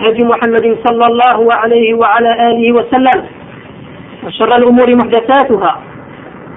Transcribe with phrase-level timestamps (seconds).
[0.00, 3.24] هدي محمد صلى الله عليه وعلى آله وسلم
[4.26, 5.80] وشر الأمور محدثاتها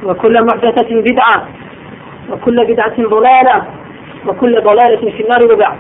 [0.04, 1.48] وكل محدثة بدعة
[2.31, 3.64] وكل بدعة ضلالة
[4.27, 5.77] وكل ضلالة في النار وبعد.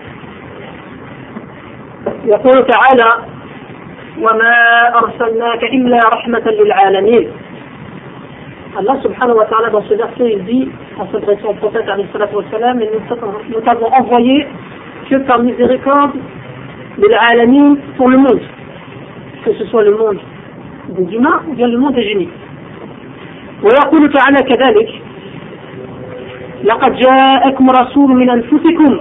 [2.25, 3.09] يقول تعالى
[4.21, 4.55] وما
[4.95, 7.31] أرسلناك إلا رحمة للعالمين.
[9.03, 10.67] subhanahu wa ta'ala dans ce verset il dit
[10.97, 11.85] en s'adressant au prophète
[12.81, 12.89] et
[13.49, 14.47] nous t'avons envoyé
[15.09, 16.11] que par miséricorde
[16.97, 18.41] de l'alamin pour le monde
[19.45, 20.19] que ce soit le monde
[20.89, 22.29] des humains ou bien le monde des génies
[23.63, 24.89] ويقول تعالى كذلك
[26.63, 28.99] لقد جاءكم رسول من أنفسكم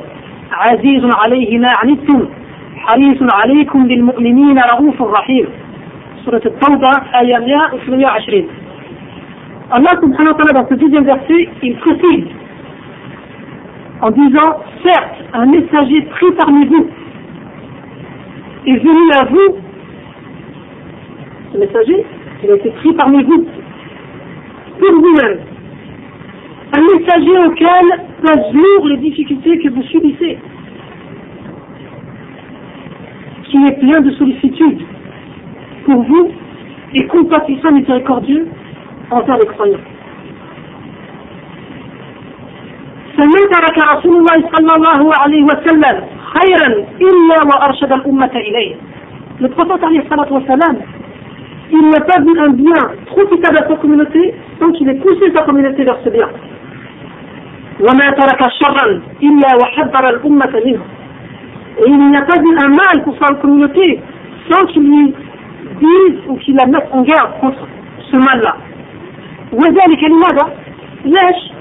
[0.52, 2.28] عزيز عليه ما عنتم
[2.76, 5.46] حريص عليكم بالمؤمنين رؤوف رحيم
[6.24, 8.46] سورة التوبة آية 128
[9.72, 12.26] Allah subhanahu wa dans ce deuxième verset, il précise
[14.02, 16.90] en disant, certes, un messager pris parmi vous
[18.65, 19.57] est venu à vous,
[21.53, 22.05] ce messager,
[22.43, 23.45] il a été pris parmi vous,
[24.79, 25.39] pour vous-même.
[26.73, 30.37] Un messager auquel pèsent lourd les difficultés que vous subissez,
[33.45, 34.81] qui est plein de sollicitude
[35.85, 36.31] pour vous
[36.93, 38.47] et compatissant miséricordieux
[39.11, 39.85] envers les croyants.
[43.17, 45.95] فما ترك رسول الله صلى الله عليه وسلم
[46.36, 46.68] خيرا
[47.00, 48.74] إلا وأرشد الأمة إليه.
[49.40, 49.48] Le
[49.84, 50.76] عليه الصلاة والسلام,
[51.72, 55.42] il n'a pas vu un bien profitable à sa communauté sans qu'il ait poussé sa
[55.42, 56.28] communauté vers ce bien.
[57.80, 57.84] Et
[61.88, 64.00] il n'a pas vu un mal pour sa communauté
[64.50, 65.14] sans qu'il lui
[65.80, 67.66] dise ou qu'il la mette en garde contre
[68.10, 68.56] ce mal-là.
[69.52, 70.52] وذلك لماذا؟
[71.04, 71.52] ليش؟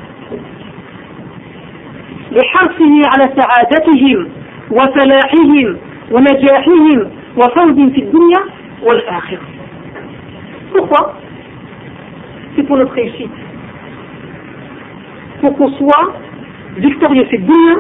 [2.32, 4.41] لحرصه على سعادتهم
[4.72, 5.78] وفلاحهم
[6.12, 8.42] ونجاحهم وفوز في الدنيا
[8.84, 9.40] والآخرة.
[10.74, 11.14] Pourquoi
[12.56, 13.32] C'est pour notre réussite.
[15.42, 16.14] Pour qu'on soit
[16.78, 17.78] victorieux في الدنيا,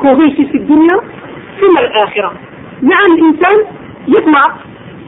[0.00, 0.96] qu'on réussisse في الدنيا
[1.60, 2.32] ثم الآخرة.
[2.82, 3.56] مع الإنسان
[4.08, 4.42] يطمع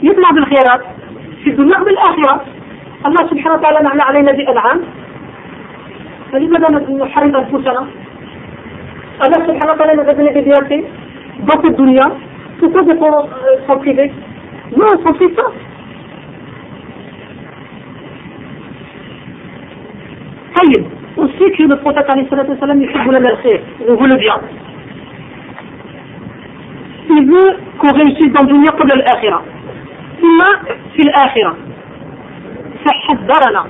[0.03, 0.83] يطمع بالخيرات
[1.45, 2.45] في الدنيا وبالآخرة.
[3.07, 4.81] الله سبحانه وتعالى نعم علينا بأنعام
[6.33, 6.69] فلماذا
[7.05, 7.87] نحرم أنفسنا
[9.25, 10.81] الله سبحانه وتعالى نزلنا ببياته
[11.47, 12.07] dans cette dunya
[12.59, 12.95] pourquoi de
[13.67, 14.11] s'en priver
[14.77, 15.51] non on s'en prive pas
[20.57, 20.85] طيب
[21.19, 24.37] on sait que le prophète عليه الصلاة والسلام يحب لنا الخير il veut le bien
[27.11, 29.43] il veut qu'on réussisse dans le dunya قبل الآخرة
[30.21, 30.39] ثم
[30.97, 31.57] في الآخرة
[32.85, 33.67] فحذرنا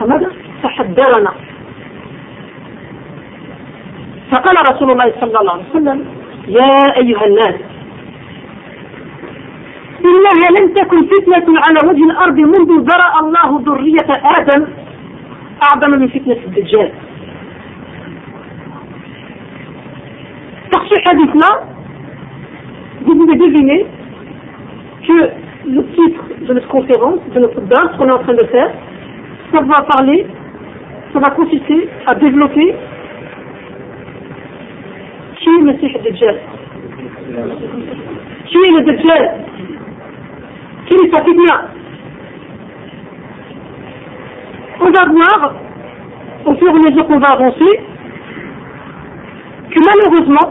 [0.00, 0.30] فماذا؟
[0.62, 1.32] فحذرنا
[4.32, 6.04] فقال رسول الله صلى الله عليه وسلم
[6.48, 7.54] يا أيها الناس
[10.04, 14.66] إنها لم تكن فتنة على وجه الأرض منذ ذرأ الله ذرية آدم
[15.62, 16.92] أعظم من فتنة الدجال.
[20.72, 21.78] تخشي حديثنا
[23.06, 23.86] Vous devinez
[25.06, 25.30] que
[25.66, 28.70] le titre de notre conférence, de notre danse qu'on est en train de faire,
[29.52, 30.26] ça va parler,
[31.12, 32.74] ça va consister à développer
[35.48, 36.38] شو المسيح الدجال
[38.46, 39.44] شيء الدجال؟
[40.88, 41.68] كنيسة فتنة
[44.80, 45.54] regarde noir,
[46.46, 47.80] au fur et à mesure qu'on va avancer,
[49.70, 50.48] que malheureusement,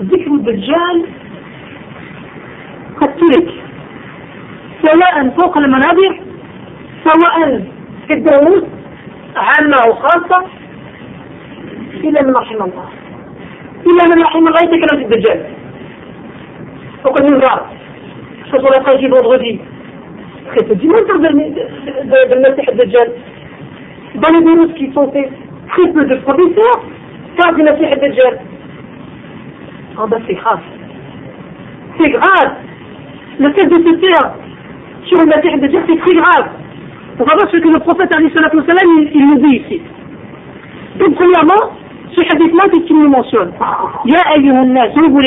[0.00, 1.06] ذكر الدجال
[3.00, 3.48] قد ترك.
[4.82, 6.20] سواء فوق المنابر
[7.04, 7.64] سواء
[8.06, 8.64] في الدروس
[9.36, 10.44] عامة وخاصة
[12.04, 12.88] إلا من رحم الله
[13.87, 15.39] إلا من رحم الله يتكلم في الدجال
[17.05, 17.61] وقد ينظر
[18.51, 19.59] شوفوا لا تجي vendredi
[20.51, 21.29] très peu dimanche de,
[22.11, 23.09] de, de Messie الدجال
[24.15, 25.29] dans les douze qui sont faits
[25.69, 26.77] très peu de professeurs
[27.37, 28.39] parlent du Messie الدجال
[29.99, 30.63] oh ben c'est grave
[31.99, 32.51] c'est grave
[33.39, 34.27] le fait de se taire
[35.07, 36.47] sur le Messie الدجال c'est très grave
[37.19, 39.81] on va voir ce que le prophète Ali il, il nous dit ici
[40.99, 41.78] donc premièrement
[42.14, 43.52] ce hadith-là, qu'est-ce qu'il nous mentionne
[44.04, 45.20] Ya ayyuhan nas, vous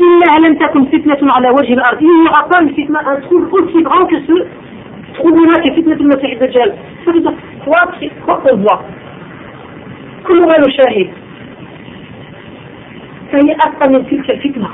[0.00, 5.14] إنها لم تكن فتنة على وجه الأرض il n'y aura pas une fitna un ce
[5.14, 6.72] trouble-là que فتنة المسيح الدجال
[7.64, 7.80] quoi
[8.26, 8.80] quoi qu'on voit
[10.26, 11.08] كلها نشاهد
[13.32, 14.68] فهي أكثر من تلك الفتنة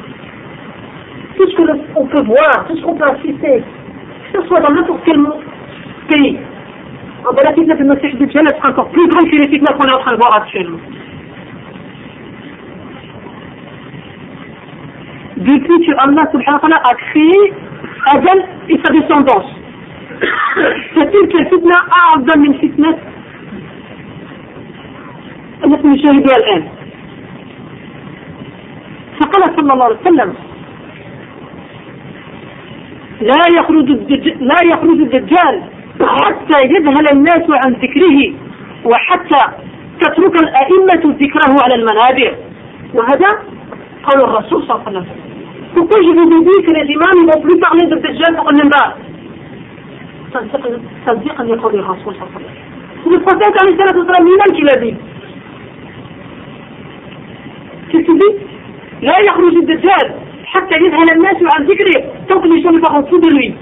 [1.36, 1.56] tout ce
[1.94, 3.62] qu'on peut voir tout ce qu'on peut assister
[4.32, 5.18] que ce soit dans n'importe quel
[6.08, 6.38] pays
[7.26, 9.92] ah la fitna de Masih Dajjal sera encore plus grande que les fitnas qu'on est
[9.92, 10.78] en train de voir actuellement
[15.38, 17.52] depuis que Allah subhanahu wa a créé
[18.06, 18.38] Adam
[18.68, 19.50] et sa descendance.
[20.94, 22.98] فتلك الفتنة أعظم من فتنة
[25.64, 26.68] التي نشاهدها الآن.
[29.20, 30.34] فقال صلى الله عليه وسلم:
[33.20, 35.62] لا يخرج الدجال, لا يخرج الدجال
[36.02, 38.34] حتى يذهل الناس عن ذكره
[38.84, 39.42] وحتى
[40.00, 42.34] تترك الأئمة ذكره على المنابر
[42.94, 43.28] وهذا
[44.04, 45.27] قال الرسول صلى الله عليه وسلم
[45.88, 48.50] Pourquoi je vous ai dit que les imams ne vont plus parler de Dajjal pour
[48.50, 48.94] le minbar
[51.06, 52.54] تصديقا لقول الرسول صلى الله عليه وسلم
[53.04, 54.94] C'est le prophète الصلاة والسلام lui-même qui l'a dit.
[57.88, 58.34] Qu'est-ce qu'il dit
[59.02, 60.14] لا يخرج الدجال
[60.44, 63.54] حتى يذهل الناس عن ذكره tant que les gens ne parlent plus de lui.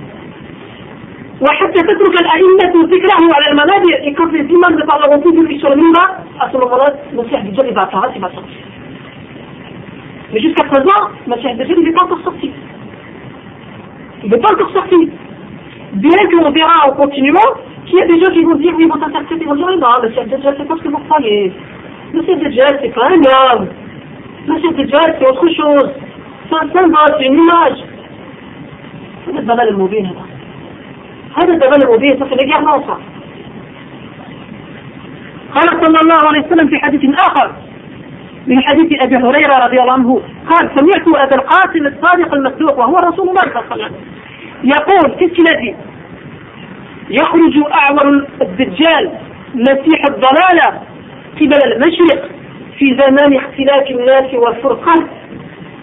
[1.41, 5.61] وحتى تترك الأئمة ذكره على المنابر et quand les imams ne parleront plus de lui
[5.61, 6.09] sur le minbar
[6.41, 8.86] à ce moment-là il.
[10.34, 12.52] Mais jusqu'à présent, Masih Dajjal, il n'est pas encore sorti.
[14.24, 15.10] Il n'est pas encore sorti.
[15.94, 17.52] Bien qu'on verra en continuant
[17.86, 19.68] qu'il y a des gens qui vont dire, oui, ils vont s'interpréter, ils vont dire,
[19.68, 21.52] non, Masih Dajjal, c'est pas ce que vous croyez.
[22.14, 23.68] Masih Dajjal, c'est pas un homme.
[24.48, 25.92] Masih Dajjal, c'est autre chose.
[26.50, 27.84] C'est un symbole, c'est une image.
[29.28, 30.26] هذا الضلال المبين هذا
[31.38, 32.98] هذا الضلال المبين ça c'est l'égarement ça
[35.56, 37.52] قال صلى الله عليه وسلم في حديث آخر
[38.47, 43.29] من حديث أبي هريرة رضي الله عنه قال سمعت أبا القاسم الصادق المصدوق وهو رسول
[43.29, 43.95] الله صلى الله عليه وسلم
[44.65, 45.75] يقول في السنة
[47.11, 49.11] يخرج أعور الدجال
[49.55, 50.81] مسيح الضلالة
[51.37, 52.31] قبل المشرق
[52.79, 55.07] في زمان اختلاف الناس والفرقان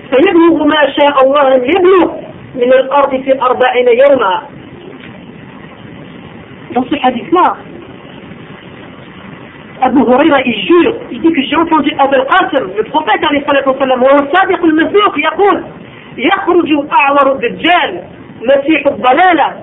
[0.09, 2.13] فيبلغ ما شاء الله أن يبلغ
[2.55, 4.41] من الأرض في أربعين يوما.
[6.73, 7.57] Dans ce hadith-là,
[9.85, 15.19] أبو هريرة الجور يديك الجور فوجي أبو القاسم البروفيت عليه الصلاة والسلام وهو السابق المسبوق
[15.19, 15.63] يقول
[16.17, 16.69] يخرج
[16.99, 18.01] أعور الدجال
[18.41, 19.53] مسيح الضلالة.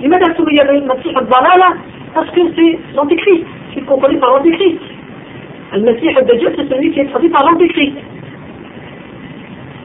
[0.00, 1.68] لماذا سمي مسيح الضلالة؟
[2.16, 4.82] باسكو سي لونتي كريست سي كومباري بار لونتي كريست
[5.74, 7.96] المسيح الدجال تسميه سي كومباري بار لونتي كريست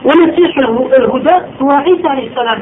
[0.05, 0.57] ومسيح
[0.97, 2.59] الهدى هو عيسى عليه السلام.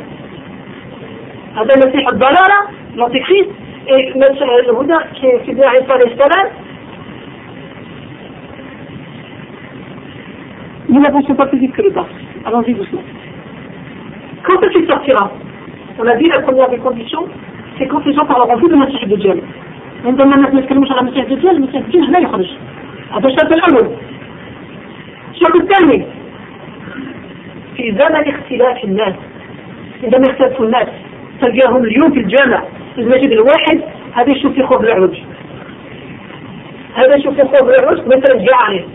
[1.55, 2.59] هذا مسيح الضلالة
[2.95, 3.49] لونتي كريست
[3.87, 6.70] et le Bouddha qui est fidèle à l'Esprit
[10.91, 12.05] Nous n'avançons pas plus vite que le bas.
[12.45, 13.01] Allons-y doucement.
[14.43, 15.31] Quand est-ce qu'il sortira?
[15.97, 17.25] On a dit la première des conditions,
[17.77, 19.39] c'est quand les gens parleront plus de Masih Dajjal.
[20.05, 22.47] عندما الناس يتكلمون على مسيح الدجال مسيح الدجال لا يخرج
[23.11, 23.95] هذا الشرط الأول
[25.31, 26.05] الشرط الثاني
[27.77, 29.13] في زمن اختلاف الناس
[30.03, 30.87] عندما يختلف الناس
[31.41, 32.63] تلقاهم اليوم في الجامع
[32.95, 33.81] في المسجد الواحد
[34.13, 35.17] هذا يشوف في خوف العوج
[36.95, 38.85] هذا يشوف في خوف العوج مثلا جاء عليه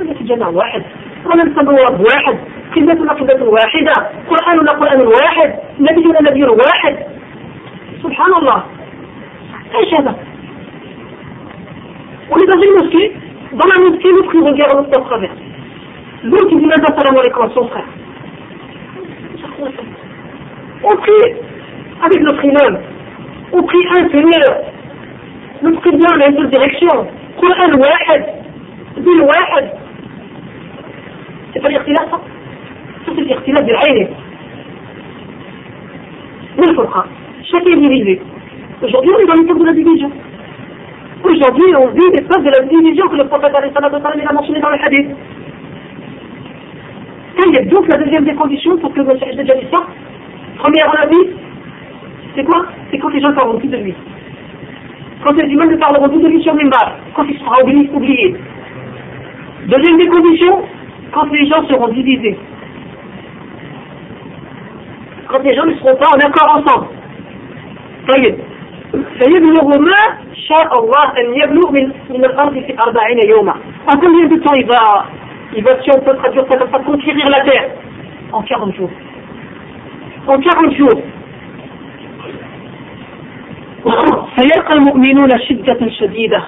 [0.00, 0.82] كلية الجامع واحد.
[1.24, 2.38] ولم نواب واحد.
[2.76, 3.92] قبلتنا كلمة واحدة.
[4.30, 5.54] قرآننا قرآن واحد.
[5.80, 6.96] نبينا نبي واحد.
[8.02, 8.64] سبحان الله.
[9.76, 10.14] إيش هذا؟
[12.30, 13.10] ولذا غير مسكين
[13.54, 15.30] ضمن مسكين يدخل غير مستوى خبير
[16.24, 17.90] لوتي لماذا السلام عليكم son frère.
[20.84, 21.02] أوكي.
[21.02, 21.34] prie
[22.02, 22.78] avec notre imam,
[23.52, 24.50] on prie un Seigneur,
[25.62, 27.06] nous prions dans les deux directions,
[27.40, 28.24] Coran واحد,
[28.96, 29.70] دين واحد,
[31.52, 32.20] c'est pas l'ikhtilaf ça hein.
[33.06, 34.08] ça c'est l'ikhtilaf de l'aïné
[36.58, 37.06] mais le fera
[37.50, 38.20] chacun est divisé
[38.82, 40.10] aujourd'hui on est dans l'époque de la division
[41.24, 43.52] aujourd'hui on vit l'époque de la division que le prophète
[44.16, 45.08] il a mentionné dans le hadith.
[47.46, 49.54] Il y a donc la deuxième des conditions pour que le Messie déjà
[50.58, 51.30] première on a dit
[52.36, 52.66] c'est quoi?
[52.90, 53.94] C'est quand les gens parleront plus de lui.
[55.24, 58.36] Quand les humains ne parleront plus de lui sur Mimbar quand il sera oublié, oublié.
[59.66, 60.62] deuxième des conditions
[61.11, 62.37] quand les gens seront divisés.
[65.27, 66.87] Quand les gens ne seront pas en accord ensemble.
[68.07, 68.35] طيب
[69.19, 73.55] فيبلغ ما شاء الله أن يبلغ من من الأرض في أربعين يوما.
[73.87, 75.05] En combien de temps il va,
[75.55, 77.69] il va, si on peut traduire ça comme ça, conquérir la terre
[78.31, 78.91] En 40 jours.
[80.27, 81.01] En 40 jours.
[84.35, 86.43] فيلقى المؤمنون شدة شديدة.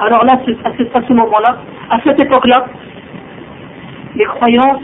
[0.00, 0.32] Alors là,
[0.64, 0.70] à
[1.06, 1.58] ce moment-là,
[1.90, 2.66] à cette époque-là,
[4.15, 4.81] les croyances,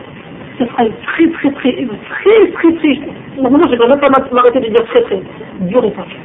[0.59, 3.00] ce sera une très très très une très très très
[3.41, 5.21] maintenant je ne vais même pas m'arrêter de dire très très
[5.61, 6.15] dur et simple.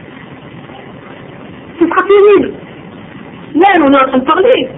[1.78, 2.52] Ce sera terrible.
[3.54, 4.68] Là on est en train de parler.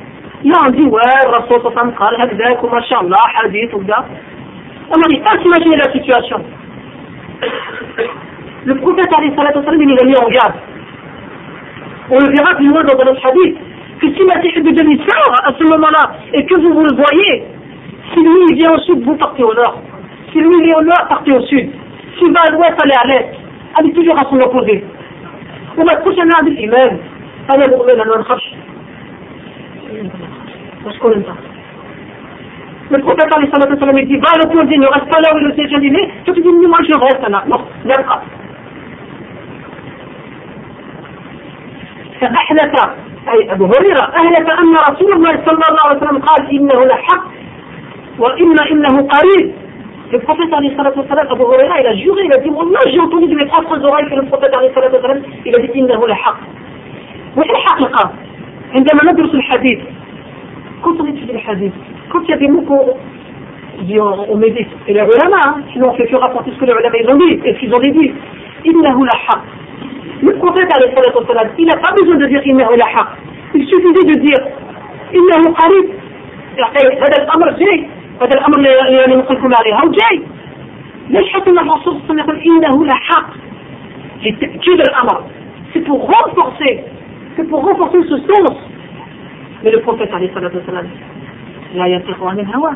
[0.44, 3.82] Là on dit ouais, Rasul Sassan Khal, Haddak, ou Mashallah, Hadith, ou.
[4.90, 6.44] On n'arrive pas à s'imaginer la situation.
[8.64, 10.54] Le prophète alayhi salatu wasalam il nous a mis en garde.
[12.10, 13.56] On le verra plus loin dans notre hadith.
[14.00, 17.44] Que si la de demi-sœur à ce moment-là et que vous vous le voyez,
[18.12, 19.80] si lui il vient au sud, vous partez au nord.
[20.32, 21.70] Si lui il est au nord, partez au sud.
[22.18, 23.30] S'il va à l'ouest, allez à l'est.
[23.78, 24.84] Allez toujours à son opposé.
[25.76, 26.98] On coucher un l'imam.
[27.48, 28.28] Allez, vous revenez à l'ouest.
[30.84, 31.36] Parce qu'on n'aime pas.
[32.90, 35.38] Le prophète alayhi salatu wa sallam dit, va à l'opposé, ne reste pas là où
[35.38, 36.10] il s'est dîné.
[36.24, 37.44] Toi tu dis, moi je reste là.
[37.46, 38.22] Non, pas.
[42.20, 42.74] فأحدث
[43.28, 47.37] أي أبو هريرة أهلك أن رسول الله صلى الله عليه وسلم قال إنه لحق
[48.18, 49.52] وإن إنه قريب
[50.10, 53.00] Le prophète عليه الصلاة والسلام Abu Huraira il a juré, il a dit Wallah j'ai
[53.00, 56.06] entendu de mes propres oreilles que le prophète عليه الصلاة والسلام il a dit إنه
[56.06, 56.38] لحق
[57.36, 58.12] وإيه الحقيقة
[58.74, 59.78] عندما ندرس الحديث
[60.84, 66.50] il y a dit on, on médite et les ulama sinon on fait que rapporter
[66.52, 68.12] ce que les ulama ils ont dit et ce qu'ils ont dit
[68.66, 69.42] إنه لحق
[70.20, 70.68] Le prophète,
[71.58, 73.08] il n'a pas besoin de dire إنه لحق.
[73.54, 74.42] Il suffisait de dire
[75.14, 75.86] إنه قريب.
[76.58, 77.88] هذا الأمر جاي.
[78.22, 80.22] هذا الأمر الذي لكم عليه هو جاي
[81.10, 83.30] ليش حتى الرسول صلى الله عليه وسلم يقول إنه لحق
[84.22, 85.22] لتأكيد الأمر
[85.72, 86.84] سي بور رونفورسي
[87.36, 88.58] سي بور رونفورسي سو سونس
[89.64, 90.86] مي لو بروفيت عليه الصلاه والسلام
[91.74, 92.72] لا ينطق عن الهوى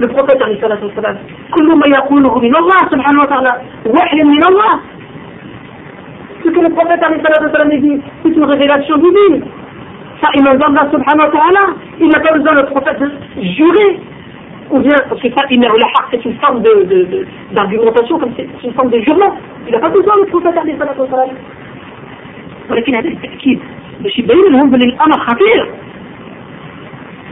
[0.00, 1.18] لو بروفيت عليه الصلاه والسلام
[1.50, 4.80] كل ما يقوله من الله سبحانه وتعالى وحي من الله
[6.44, 9.42] ce que le عليه a dit, c'est une révélation divine.
[10.20, 11.74] Ça, il nous donne là, subhanahu wa ta'ala.
[11.98, 12.18] Il n'a.
[14.71, 15.43] Ou bien, parce que ça,
[16.11, 16.63] c'est une forme
[17.51, 19.35] d'argumentation, comme c'est une forme de jurement.
[19.67, 21.29] Il n'a pas besoin le prophète عليه الصلاة والسلام.
[22.69, 23.59] ولكن هذا التأكيد
[23.99, 25.69] باش يبين لهم بلي الأمر خطير.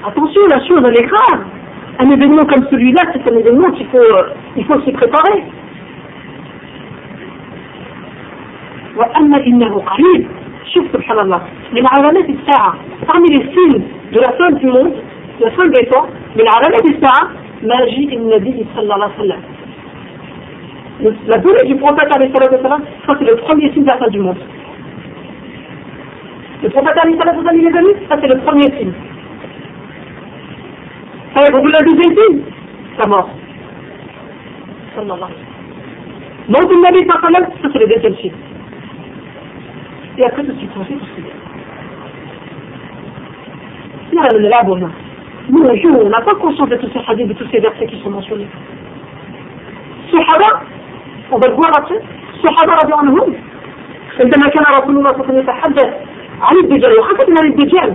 [0.08, 1.42] Attention, la chose elle est grave.
[2.00, 3.98] Un événement comme celui-là, c'est un événement qu'il faut,
[4.58, 5.44] il faut s'y préparer.
[8.96, 10.28] وأما إنه قريب
[10.74, 11.42] شوف سبحان الله
[11.74, 12.74] من علامات الساعة
[13.08, 14.94] parmi les signes de la fin du monde
[15.40, 17.30] de la fin des temps من علامات الساعة
[17.64, 19.42] مجيء النبي صلى الله عليه وسلم
[21.28, 24.08] la venue du prophète عليه الصلاة والسلام ça c'est le premier signe de la fin
[24.10, 24.38] du monde
[26.64, 28.94] le prophète عليه الصلاة والسلام il est venu ça c'est le premier signe
[31.36, 32.40] ça vous voulez le deuxième signe
[33.00, 33.30] sa mort
[34.96, 35.50] صلى الله عليه وسلم
[36.50, 38.38] موت النبي صلى الله عليه وسلم ça c'est le deuxième signe
[40.18, 41.12] et après de se penser parce
[44.12, 44.76] que là le labo
[45.51, 47.87] Nous un jour on n'a pas conscience de tous ces hadiths de tous ces versets
[47.87, 48.49] qui sont mentionnés
[50.07, 50.51] الصحابة
[51.33, 52.01] on va le voir après
[52.45, 53.35] رضي الله عنهم
[54.21, 55.91] عندما كان رسول الله صلى الله عليه وسلم يتحدث
[56.43, 57.95] عن الدجال وخاصة عن الدجال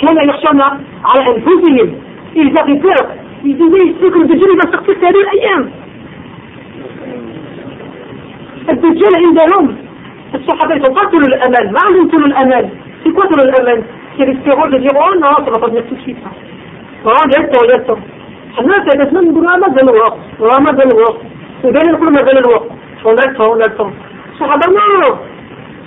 [0.00, 0.60] كان يخشون
[1.04, 1.94] على أنفسهم
[4.00, 5.70] peut que le Dajjal va sortir في هذه الأيام
[8.70, 9.76] الدجال عندهم
[10.34, 12.08] الصحابة tout l'amal, ما عندهم
[13.14, 13.84] quoi tout l'amal
[14.18, 16.18] C'est l'espérance de dire oh non, ça va pas venir tout de suite.
[17.05, 17.97] Oh, laisse-toi, laisse-toi.
[18.59, 21.21] الناس يتسمى يقولوا ما زال الوقت وما زال الوقت
[21.63, 22.69] وبين يقولوا ما زال الوقت
[23.05, 23.93] on a le temps on a le temps
[24.33, 25.17] الصحابة non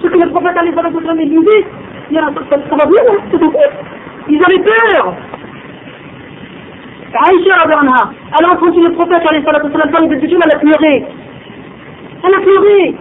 [0.02, 1.64] ce que le prophète عليه الصلاة والسلام il disait
[2.70, 3.52] ça va bien c'est tout
[4.28, 5.14] ils avaient peur
[7.14, 10.56] Aïcha رضي عنها elle a entendu le prophète عليه الصلاة والسلام parler de Dieu elle
[10.56, 11.04] a pleuré
[12.24, 12.94] elle a pleuré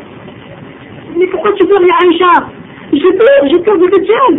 [1.17, 2.33] Mais pourquoi tu pleures, Aïcha
[2.91, 4.35] J'ai peur, j'ai peur de Dajjal.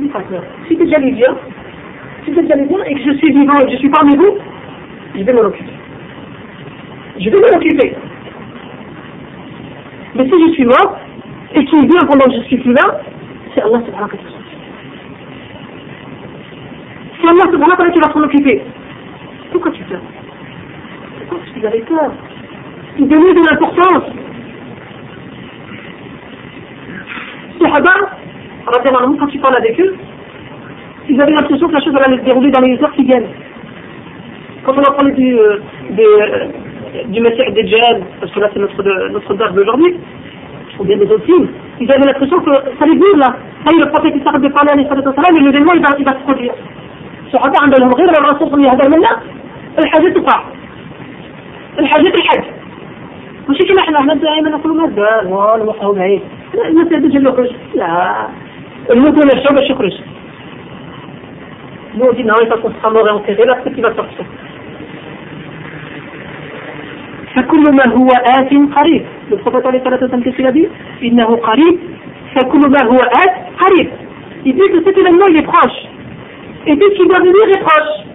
[0.00, 0.42] N'aie pas peur.
[0.66, 1.34] Si Dajjal est bien,
[2.27, 4.37] si Dajjal est bien et que je suis vivant et que je suis parmi vous,
[5.15, 5.71] je vais m'en occuper.
[7.19, 7.95] Je vais m'en occuper.
[10.15, 10.97] Mais si je suis mort
[11.55, 13.01] et qu'il vient pendant que je suis plus là,
[13.53, 14.37] c'est Allah subhanahu wa ta'ala.
[17.21, 18.61] C'est Allah subhanahu wa ta'ala qui va s'en occuper.
[19.51, 20.01] Pourquoi tu pleures?
[21.29, 22.11] Pourquoi tu avais peur
[22.99, 24.03] Il donne de l'importance.
[27.61, 28.17] Sahaba,
[29.19, 29.95] quand tu parles avec eux,
[31.09, 33.27] ils avaient l'impression que la chose allait se dérouler dans les heures qui viennent.
[34.65, 35.59] Quand on a parlé du, euh,
[35.99, 36.45] euh,
[37.07, 39.97] du Messie des djihad, parce que là c'est notre, notre date d'aujourd'hui,
[40.79, 41.47] ou bien des autres signes,
[41.79, 43.35] ils avaient l'impression que ça allait venir là.
[43.65, 45.89] Ça y est, le prophète il s'arrête de parler à l'Islam et l'événement il va,
[45.97, 46.53] il va se produire.
[47.27, 49.05] الصحابة عندهم غير الرسول الله عليه وسلم
[49.79, 50.43] الحاجة تقع
[51.79, 52.43] الحاجة الحج
[53.47, 56.21] ماشي كما إحنا إحنا دائما نقولوا مازال والوحى بعيد
[56.65, 58.27] المسألة تجي يخرج لا
[58.89, 59.93] الموت ولا الشعب باش يخرج
[61.97, 63.93] Nous on dit non, il va qu'on sera mort et enterré, là c'est qui va
[63.95, 64.25] sortir.
[67.35, 69.05] فكل ما هو آت قريب
[69.45, 70.69] prophète عليه الصلاة والسلام a dit
[71.03, 71.79] إنه قريب
[72.35, 73.89] فكل ما هو آت قريب
[74.45, 75.79] il dit que cet événement il est proche
[76.65, 78.07] et dès qu'il va venir est proche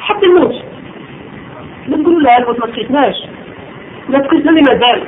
[0.00, 0.54] حتى الموت
[1.88, 3.16] لا نقولوا لا الموت ما تخيفناش
[4.08, 5.02] لا تخيفنا لي مازال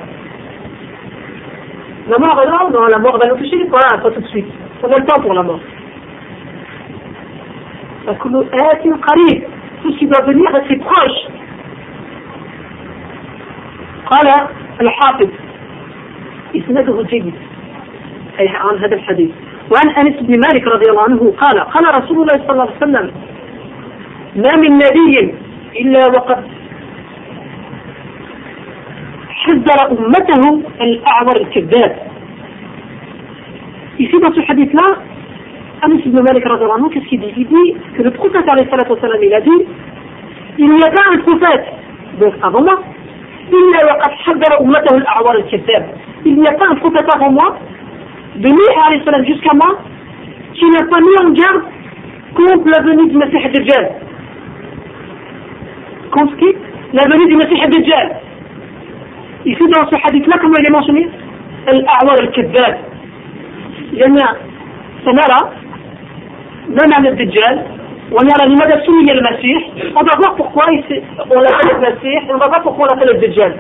[2.11, 4.47] La mort, non, non, la mort va nous toucher, voilà, pas tout de suite.
[4.83, 5.61] On a le temps pour la mort.
[8.10, 9.42] فكل آت قريب.
[9.82, 11.30] Tout ce qui doit venir c'est proche.
[14.06, 14.26] قال
[14.80, 15.28] الحافظ
[16.56, 17.34] إسناده جيد.
[18.40, 19.30] أي عن هذا الحديث.
[19.70, 23.10] وعن أنس بن مالك رضي الله عنه قال قال رسول الله صلى الله عليه وسلم
[24.36, 25.34] ما من نبي
[25.80, 26.44] إلا وقد
[29.28, 32.10] حذر أمته الأعور الكذاب.
[34.20, 34.88] Dans ce hadith-là,
[35.82, 36.44] Anas ibn Malik,
[36.92, 38.44] qu'est-ce qu'il dit Il dit que le prophète,
[39.22, 39.66] il a dit
[40.58, 41.64] il n'y a pas un prophète,
[42.20, 42.82] donc avant moi,
[43.50, 43.75] il n'y
[46.46, 47.56] a pas un prophète avant moi,
[48.37, 49.78] de lui jusqu'à moi,
[50.54, 51.62] qui n'a pas mis en garde
[52.34, 53.90] contre la venue du Messie Dajjal.
[56.10, 56.54] Contre qui
[56.92, 58.16] La venue du Messie Dajjal.
[59.46, 61.08] Ici, dans ce hadith-là, comment il est mentionné
[61.66, 62.78] Al-A'war al-Kibbad.
[63.92, 64.37] Il y en a,
[66.68, 67.64] même à Dajjal,
[68.12, 71.80] on est à la limite soumis le Masih, on va voir pourquoi on l'appelle le
[71.80, 73.54] Masih, et on va voir pourquoi on l'appelle le Dajjal.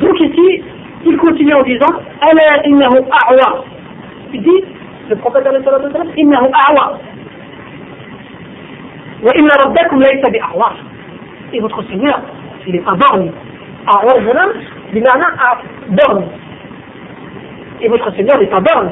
[0.00, 0.62] Donc ici,
[1.06, 3.64] il continue en disant Ala innahu a'wa.
[4.32, 4.64] Il dit,
[5.08, 6.98] le prophète alayhi salatu wa innahu a'wa.
[9.22, 10.72] Wa inna rabbakum laysa bi a'wa.
[11.52, 12.20] Et votre Seigneur,
[12.66, 13.30] il n'est pas borné.
[13.86, 14.52] A'wa, bonhomme,
[14.92, 16.26] il n'a pas borné.
[17.80, 18.90] Et votre Seigneur n'est pas borne.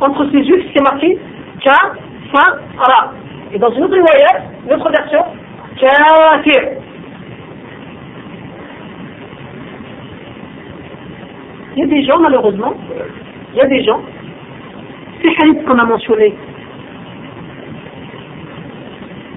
[0.00, 1.18] Entre ses yeux, c'est marqué
[1.60, 3.12] Kafara.
[3.52, 5.24] Et dans une autre voyelle, notre version,
[5.78, 6.62] Kafir.
[11.74, 12.74] Il y a des gens, malheureusement,
[13.52, 14.00] il y a des gens,
[15.22, 16.34] ces hadiths qu'on a mentionnés,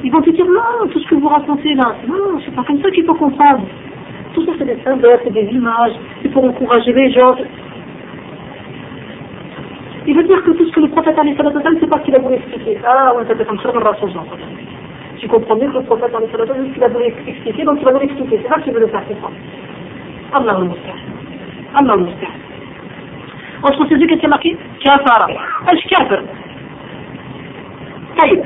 [0.05, 2.81] ils vont te dire non, tout ce que vous racontez là, non, c'est pas comme
[2.83, 3.65] ça qu'il faut comprendre.
[4.35, 7.35] Tout ça c'est des symboles, c'est des images, c'est pour encourager les gens.
[10.07, 12.15] Il veut dire que tout ce que le prophète a dit, c'est pas ce qu'il
[12.15, 12.79] a voulu expliquer.
[12.87, 14.13] Ah, ouais, c'était comme ça dans la chose.
[15.19, 17.85] Tu comprends bien que le prophète a dit ce qu'il a voulu expliquer, donc il
[17.85, 18.41] va nous l'expliquer.
[18.43, 19.35] C'est ça qu'il veut le faire comprendre.
[20.33, 20.71] Allah al
[21.75, 22.07] Allah al
[23.63, 25.27] Entre ces deux, qu'est-ce qu'il y a marqué Kafara.
[25.67, 26.23] Al-Kafir.
[28.19, 28.45] طيب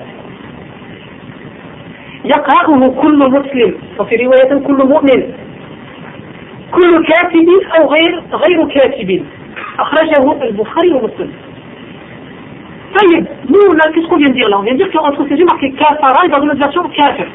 [2.30, 5.34] يقرأه كل مسلم وفي رواية كل مؤمن.
[6.72, 7.48] كل كاتب
[7.80, 9.26] أو غير غير كاتب.
[9.80, 11.32] أخرجه البخاري ومسلم.
[13.02, 16.26] طيب نو لا كيسكو فيان دير لا فيان دير كو اونتر سيجي ماركي كافر راه
[16.26, 17.30] يبغي نزاتور كافر.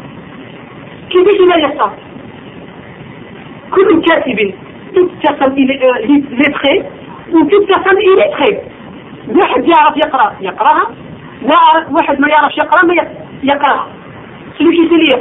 [1.11, 1.91] كيفاش لا يسا
[3.71, 4.53] كل كاتب
[4.95, 6.79] توت كاسان الي آه، لي تخي
[7.33, 8.59] و توت كاسان الي تخي
[9.29, 10.87] واحد يعرف يقرأ يقرأها.
[11.91, 12.95] واحد ما يعرفش يقرأ ما
[13.43, 13.87] يقرأها.
[14.58, 15.20] Celui qui sait lire,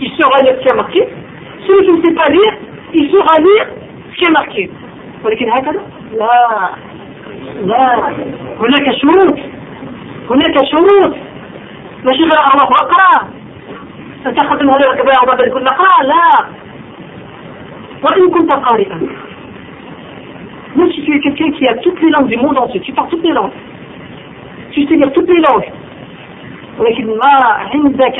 [0.00, 1.08] il saura lire ce qui est marqué.
[1.66, 2.52] Celui qui ne sait pas lire,
[2.94, 3.66] il saura lire
[4.12, 4.70] ce qui est marqué.
[5.24, 5.80] ولكن هكذا؟
[6.18, 6.70] لا
[7.64, 8.08] لا
[8.60, 9.38] هناك شروط
[10.30, 11.14] هناك شروط
[12.04, 13.28] ماشي غير الله اقرا
[14.26, 16.46] انت ختم هذا الكبير وبعد يقول اقرا لا
[18.02, 19.00] وان كنت قارئا
[20.76, 23.08] Même si tu es quelqu'un qui a toutes les langues du monde entier, tu parles
[23.08, 23.50] toutes les langues,
[24.70, 25.68] tu sais lire toutes les langues,
[26.78, 27.32] ولكن ما
[27.74, 28.18] عندك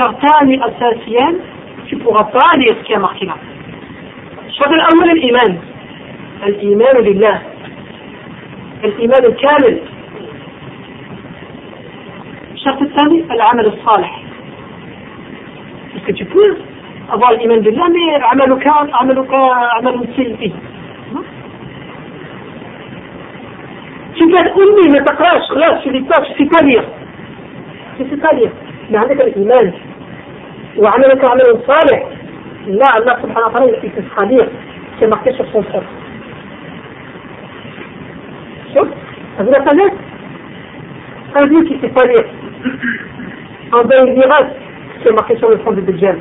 [0.00, 1.34] شرطان أساسيان
[1.88, 3.36] tu pourras pas lire ce qui a marqué là.
[4.48, 5.58] الشرط الأول الإيمان.
[6.46, 7.42] الإيمان بالله
[8.84, 9.80] الإيمان الكامل
[12.52, 14.22] الشرط الثاني العمل الصالح.
[15.92, 16.56] Parce que tu peux
[17.12, 19.34] avoir l'imam billah mais عملك عملك
[19.76, 20.52] عمل سلبي.
[24.16, 26.84] Tu peux être ummi mais تقراش خلاص tu lis pas, tu sais pas lire.
[27.98, 28.50] في صفة
[28.90, 29.72] ما عندك الإيمان
[30.76, 32.02] وعملك عمل صالح.
[32.66, 34.48] لا الله سبحانه وتعالى في الخبير
[35.00, 35.82] كما اكتشف صنفر
[38.74, 38.88] شوف
[39.38, 39.92] هذا ثلاث
[41.36, 42.26] هذه qui sait pas lire
[43.72, 44.38] en bas il dira
[45.02, 46.18] c'est marqué sur le front du Dajjal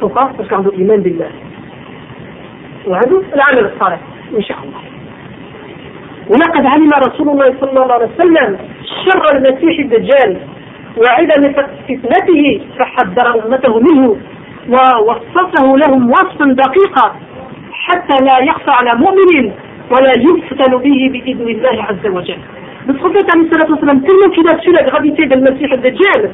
[0.00, 1.30] pourquoi parce qu'il عنده إيمان بالله.
[2.86, 4.00] وعنده العمل الصالح
[4.36, 4.80] إن شاء الله.
[6.28, 8.58] ولقد علم رسول الله صلى الله عليه وسلم
[9.04, 10.36] شر المسيح الدجال.
[10.96, 14.16] وعدم فتنته فحذر أمته منه
[14.68, 17.16] ووصفه لهم وصفا دقيقا
[17.72, 19.52] حتى لا يخفى على مؤمن
[19.90, 22.38] ولا يفتن به بإذن الله عز وجل
[22.88, 26.30] Le prophète tellement qu'il a su la gravité de Messie al-Dajjal,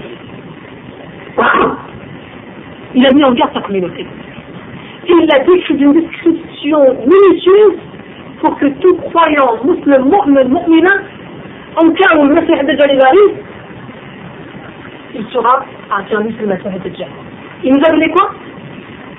[2.94, 4.07] il a mis en garde sa communauté.
[5.09, 7.79] Il a décrit d'une description minutieuse
[8.42, 10.98] pour que tout croyant musulman, mu'minin,
[11.77, 13.37] en cas où le Messie al-Dajjal arrive,
[15.14, 17.09] il sera à service de la Dajjal.
[17.64, 18.31] Il nous a donné quoi?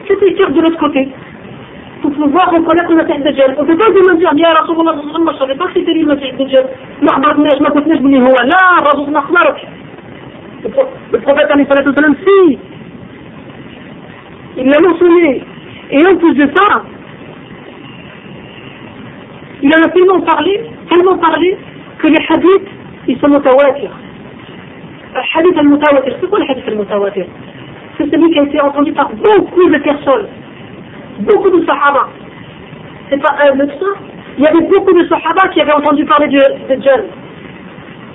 [0.07, 1.07] C'était histoire de l'autre côté,
[2.01, 3.55] pour pouvoir reconnaître Masih Dajjal.
[3.57, 6.31] On ne peut pas demander à Rasulullah, je ne savais pas que c'était lui Masih
[6.37, 6.65] Dajjal.
[6.99, 9.53] Je ne connais pas, je me là,
[10.63, 12.59] le prophète, alayhi salatu salam, si
[14.57, 15.43] Il l'a mentionné.
[15.91, 16.83] Et en plus de ça,
[19.61, 21.57] il en a tellement parlé, tellement parlé,
[21.99, 22.69] que les hadiths,
[23.07, 23.91] ils sont mutawatir
[25.16, 27.26] الحديث المتواتر c'est quoi le hadith المتواتر
[27.98, 30.26] c'est celui qui a été entendu par beaucoup de personnes
[31.20, 32.08] beaucoup de Sahaba.
[33.10, 33.86] C'est pas un de ça.
[34.36, 37.04] Il y avait beaucoup de Sahaba qui avaient entendu parler de, de Djinn.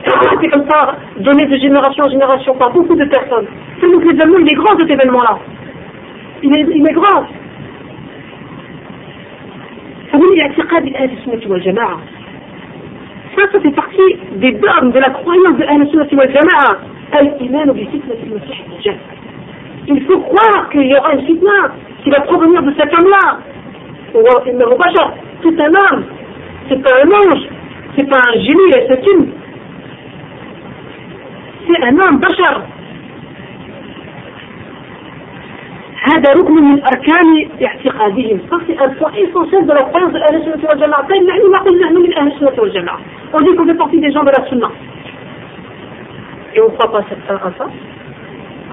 [0.32, 3.48] C'était comme ça, donné de génération en génération par beaucoup de personnes.
[3.80, 5.40] C'est nous que les il est grand cet événement-là.
[6.44, 7.26] Il est, il est grand.
[13.39, 16.77] ça, ça fait partie des dogmes de la croyance de Ahl-Sunnah wal Jama'a.
[17.13, 17.73] Al-Iman
[19.87, 21.71] Il faut croire qu'il y aura une fitna
[22.03, 23.39] qui va provenir de cet homme-là.
[25.43, 26.05] C'est un homme,
[26.69, 27.49] c'est pas un ange,
[27.95, 29.29] c'est pas un génie, c'est une.
[31.69, 32.63] C'est un homme, bachar.
[36.09, 38.41] هذا ركن من أركان اعتقادهم.
[38.51, 41.97] un point essentiel de la croyance de l'Ahl Sunnah wal Jama'a طيب نحن نقول نحن
[41.97, 42.99] من أهل السنة والجماعة.
[43.35, 44.71] On dit qu'on fait partie des gens de la Sunna.
[46.55, 47.67] Et on croit pas à ça.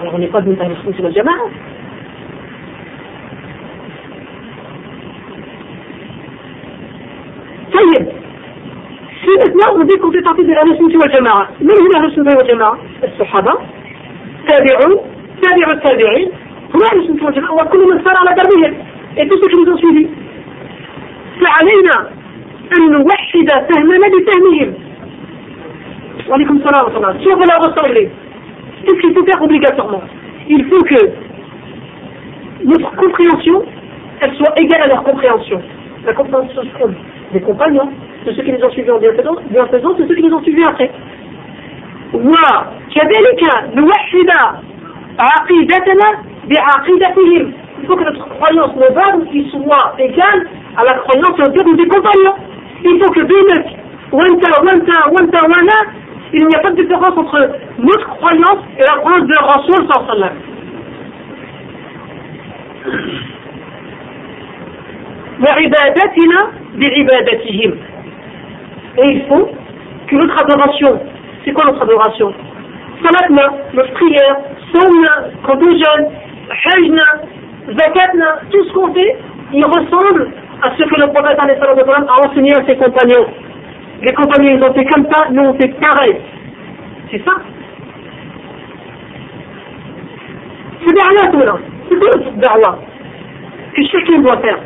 [0.02, 1.50] Alors on n'est pas de أهل السنة والجماعة
[7.74, 8.08] طيب
[9.21, 13.54] في اثناء وذيك في تعطيل أهل السنة والجماعه من هم أهل السنة والجماعه؟ الصحابه
[14.48, 15.00] تابعون
[15.41, 16.32] تابع التابعين
[16.74, 18.74] هم اهل السنه والجماعه وكل من سار على دربهم
[19.16, 20.09] et tous ceux qui nous ont suivis
[21.40, 22.11] فعلينا
[22.76, 24.74] ان نوحد فهمنا بفهمهم
[26.29, 28.11] وعليكم السلام ورحمه الله si on veut la ressembler
[28.85, 30.03] qu'est-ce qu'il faut faire obligatoirement
[30.48, 31.00] il faut que
[32.64, 33.64] notre compréhension
[34.20, 35.61] elle soit égale à leur compréhension
[36.07, 36.62] la compréhension
[37.33, 37.88] des compagnons,
[38.26, 40.90] de ceux qui les ont suivis en bienfaisant, de ceux qui les ont suivis après.
[42.14, 43.42] وكذلك
[43.74, 44.31] نوحد
[45.20, 51.75] عقيدتنا بعقيدتهم il faut que notre croyance mauvaise qui soit égale à la croyance interne
[51.75, 52.36] des compagnons.
[52.84, 53.77] Il faut que Bének,
[54.12, 55.39] Wanta, Wanta, Wanta,
[56.34, 60.34] il n'y a pas de différence entre notre croyance et la croyance de Rasul sallam.
[68.97, 69.49] Et il faut
[70.08, 70.99] que notre adoration,
[71.43, 72.34] c'est quoi notre adoration?
[73.03, 74.38] Salatna, notre prière,
[74.73, 76.08] sauna, quand on jeûne,
[76.50, 77.05] hajna
[77.68, 79.16] zakatna tout ce qu'on fait
[79.53, 80.31] il ressemble
[80.62, 83.26] à ce que le prophète a enseigné à ses compagnons
[84.03, 86.16] les compagnons ils ont fait comme ça nous on fait pareil
[87.11, 87.33] c'est ça
[90.87, 91.57] c'est derrière tout là
[91.88, 92.79] c'est quoi le da'wah
[93.74, 94.59] que chacun doit faire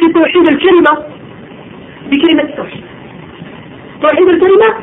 [0.00, 1.04] في توحيد الكلمة
[2.10, 2.84] بكلمة التوحيد
[4.02, 4.74] توحيد الكلمة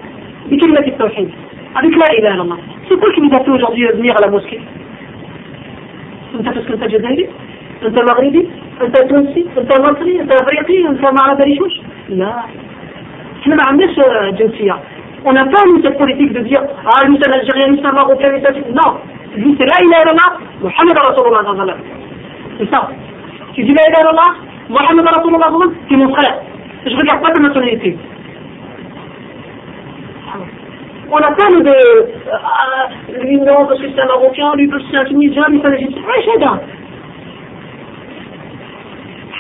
[0.52, 1.30] بكلمة التوحيد
[1.76, 2.58] avec la ilaha illallah.
[2.88, 4.62] C'est quoi qui nous a fait aujourd'hui venir à la mosquée
[6.35, 7.29] انت انت جزائري
[7.87, 8.49] انت مغربي
[8.83, 12.35] انت تونسي انت مصري انت افريقي انت ما بالي شوش لا
[13.43, 13.97] إحنا ما عندناش
[14.39, 14.77] جنسيه
[15.29, 16.63] on n'a pas nous cette politique de dire
[16.93, 18.91] ah lui c'est un algérien lui c'est un marocain lui c'est non
[19.37, 20.31] lui c'est la ilaha illallah
[20.67, 21.77] Muhammad rasulullah
[22.59, 22.81] c'est ça
[23.55, 24.31] tu dis la ilaha illallah
[24.71, 25.51] Mohamed Rasulullah,
[25.89, 26.39] c'est mon frère.
[26.87, 27.99] Je regarde pas ta nationalité.
[31.13, 31.69] On n'a pas de.
[31.69, 35.61] Euh, lui, non, parce que c'est un Marocain, lui, parce que c'est un Tunisien, lui,
[35.61, 36.03] c'est un Égyptien.
[36.03, 36.23] Ouais,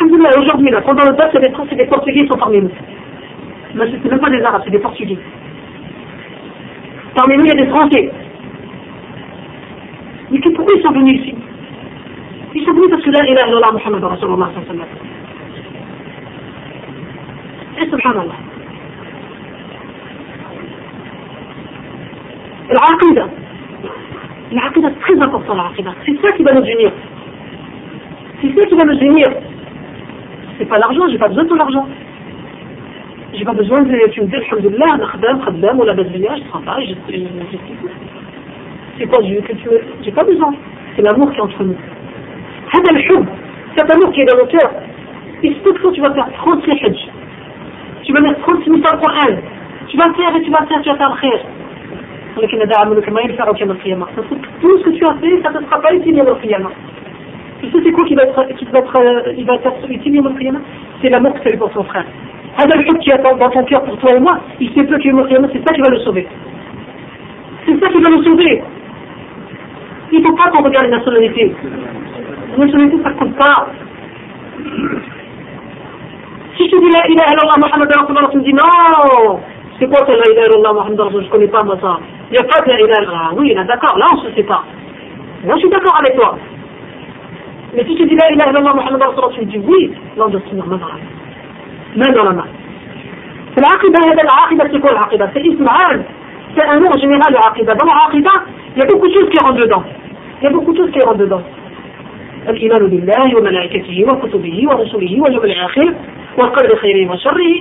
[0.00, 2.70] Alhamdulillah, aujourd'hui, là, pendant le temps, c'est des, des Portugais qui sont parmi nous.
[3.74, 5.18] Mais ce n'est même pas des Arabes, c'est des Portugais.
[7.14, 8.10] Parmi nous, il y a des Français.
[10.30, 11.34] Mais pourquoi ils sont venus ici?
[12.54, 14.88] Ils sont venus parce que là, il a Allah Muhammad Rasulullah sallallahu alayhi wa sallam.
[17.80, 18.49] Et subhanallah.
[22.71, 23.27] العقيدة
[24.51, 26.91] العقيدة très important العقيدة c'est ça qui va nous unir
[28.41, 29.27] c'est ça qui va nous unir
[30.57, 31.87] c'est pas l'argent j'ai pas besoin de ton argent
[33.33, 36.87] j'ai pas besoin de tu me dis alhamdulillah انا خدام خدام ولا بزيا je travaille
[36.87, 36.95] je
[38.97, 40.53] c'est quoi que tu veux j'ai pas besoin
[40.95, 41.75] c'est l'amour qui est entre nous
[42.75, 43.25] هذا الحب
[43.77, 44.71] cet amour qui est dans le cœur
[45.43, 47.15] il se peut que quand tu vas faire 36 hajj
[48.05, 49.41] tu lis pas le Coran,
[49.87, 51.58] tu vas le faire et tu vas le faire, tu vas faire le
[53.75, 53.97] khir.
[54.61, 56.71] Tout ce que tu as fait, ça ne sera pas utile au Qiyamah.
[57.61, 60.19] Tu sais c'est quoi qui va être, qui va être, euh, il va être utile
[60.19, 60.59] au Qiyamah
[61.01, 62.05] C'est l'amour que tu as eu pour ton frère.
[62.57, 65.11] هذا الحب qui attend dans ton cœur pour toi et moi, il sait peu qu'il
[65.11, 66.25] est c'est ça qui va le sauver.
[67.65, 68.63] C'est ça qui va le sauver.
[70.11, 71.53] Il ne faut pas qu'on regarde les nationalités.
[72.51, 73.67] La nationalité, ça ne compte pas.
[76.55, 79.39] Si je te dis la ilaha illallah Muhammad Rasulullah, tu me dis non,
[79.77, 81.99] c'est quoi ça la ilaha illallah Muhammad Rasulullah, je ne connais pas moi ça.
[82.30, 83.30] Il n'y a de la ilaha illallah.
[83.36, 84.62] Oui, là d'accord, là on ne se sait pas.
[85.44, 86.38] Moi je suis d'accord avec toi.
[87.74, 90.40] Mais si tu dis la ilaha illallah Muhammad Rasulullah, tu dis oui, là on doit
[90.40, 91.00] se tenir main dans la main.
[91.96, 92.46] Main dans la main.
[93.54, 93.98] C'est l'aqida
[94.72, 96.04] c'est quoi l'aqida C'est Ismaël.
[96.56, 97.74] C'est un nom général de l'aqida.
[97.74, 98.30] Dans l'aqida,
[98.76, 99.82] il y a beaucoup de choses qui rentrent dedans.
[100.40, 101.42] Il y a beaucoup de choses qui rentrent dedans.
[102.48, 105.94] الإيمان بالله وملائكته وكتبه ورسله واليوم الآخر
[106.38, 107.52] والقدر خيره وشره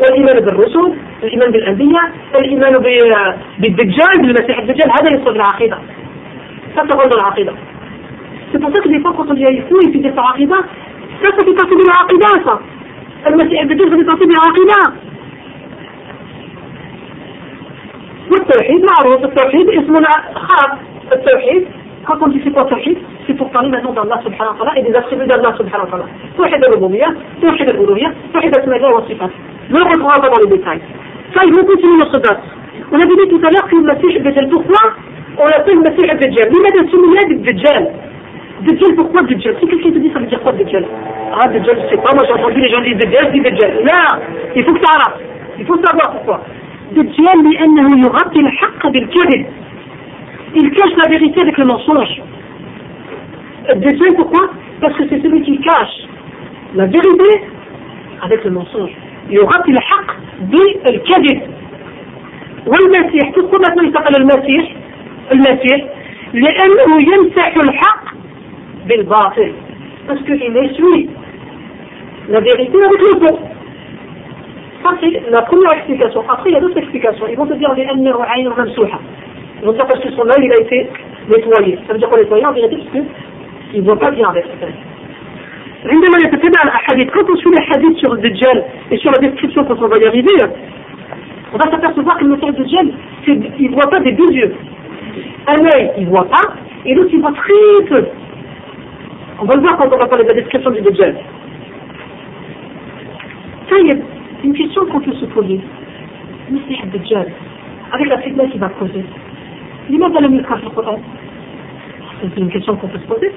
[0.00, 2.72] والإيمان بالرسل الإيمان بالأنبياء الإيمان
[3.58, 4.90] بالدجال بالمسيح الدجال.
[4.90, 5.08] هذا
[6.74, 7.52] ça ça rentre dans l'aqida
[8.52, 10.22] c'est pour ça que des fois quand on dit ça
[11.24, 11.32] ça
[12.44, 12.58] ça
[13.26, 14.80] المسيح الدجال ça partie de l'aqida
[18.30, 19.24] والتوحيد معروف.
[19.24, 20.78] التوحيد اسمنا خاص.
[21.12, 21.66] التوحيد
[22.08, 24.82] quand on dit c'est quoi tawhid c'est pour parler maintenant d'Allah subhanahu wa ta'ala et
[24.82, 26.04] des attributs d'Allah subhanahu wa ta'ala
[26.38, 29.30] tawhid al-rububiyyah tawhid al-uluhiyyah tawhid al-asma'a wa sifat
[29.68, 30.80] ne rentrera pas dans les détails
[31.34, 32.40] ça ils vont continuer notre date
[32.90, 34.82] on avait dit tout à l'heure que le Messie al-Dajjal pourquoi
[35.36, 37.88] on l'appelle le Messie al-Dajjal لماذا سمي بالدجال
[38.66, 40.84] Dajjal pourquoi Dajjal Si quelqu'un te dit ça veut dire quoi Dajjal
[41.38, 43.84] Ah Dajjal je sais pas moi j'ai entendu les gens dire Dajjal je dis Dajjal
[43.84, 44.18] là
[44.56, 45.20] il faut que ça arrête
[45.58, 46.40] il faut savoir pourquoi
[46.96, 49.46] Dajjal لأنه يغطي الحق بالكذب
[50.55, 52.21] il cache la vérité avec le mensonge.
[53.75, 54.49] Deuxième, pourquoi
[54.81, 56.07] Parce que c'est celui qui cache
[56.75, 57.41] la vérité
[58.21, 58.91] avec le mensonge.
[59.29, 61.41] Il y aura le haq بالكذب
[62.67, 64.75] والمسيح pourquoi maintenant il s'appelle المسيح
[65.31, 65.85] المسيح
[66.33, 68.03] لأنه يمسح الحق
[68.87, 69.51] بالباطل
[70.07, 71.09] parce qu'il essuie
[72.29, 73.39] la vérité avec le faux
[74.83, 77.71] ça c'est la première explication après il y a d'autres explications ils vont te dire
[77.73, 78.99] لأنه عين ممسوحة
[79.61, 80.89] ils vont dire parce que son œil il a été
[81.29, 81.79] nettoyé.
[81.87, 82.89] Ça veut dire quoi nettoyé en vérité parce
[83.71, 84.75] qu'il ne voit pas bien avec cet œil.
[85.85, 89.65] عندما يتتبع الاحاديث quand on suit les hadiths sur le Dajjal et sur la description
[89.65, 90.31] quand on va y arriver
[91.53, 92.87] on va s'apercevoir que le Messie Dajjal
[93.59, 94.53] il ne voit pas des deux yeux
[95.47, 96.45] un œil il ne voit pas
[96.85, 98.05] et l'autre il voit très peu
[99.41, 101.15] on va le voir quand on va parler de la description du Dajjal
[103.69, 103.95] ça il y a
[104.45, 105.59] une question qu'on peut se poser
[106.49, 107.27] Messie Dajjal
[107.91, 109.03] avec la fitna qu'il va causer
[109.89, 111.01] لماذا لم يذكر في القرآن؟
[112.21, 113.31] C'est une question qu'on peut se poser.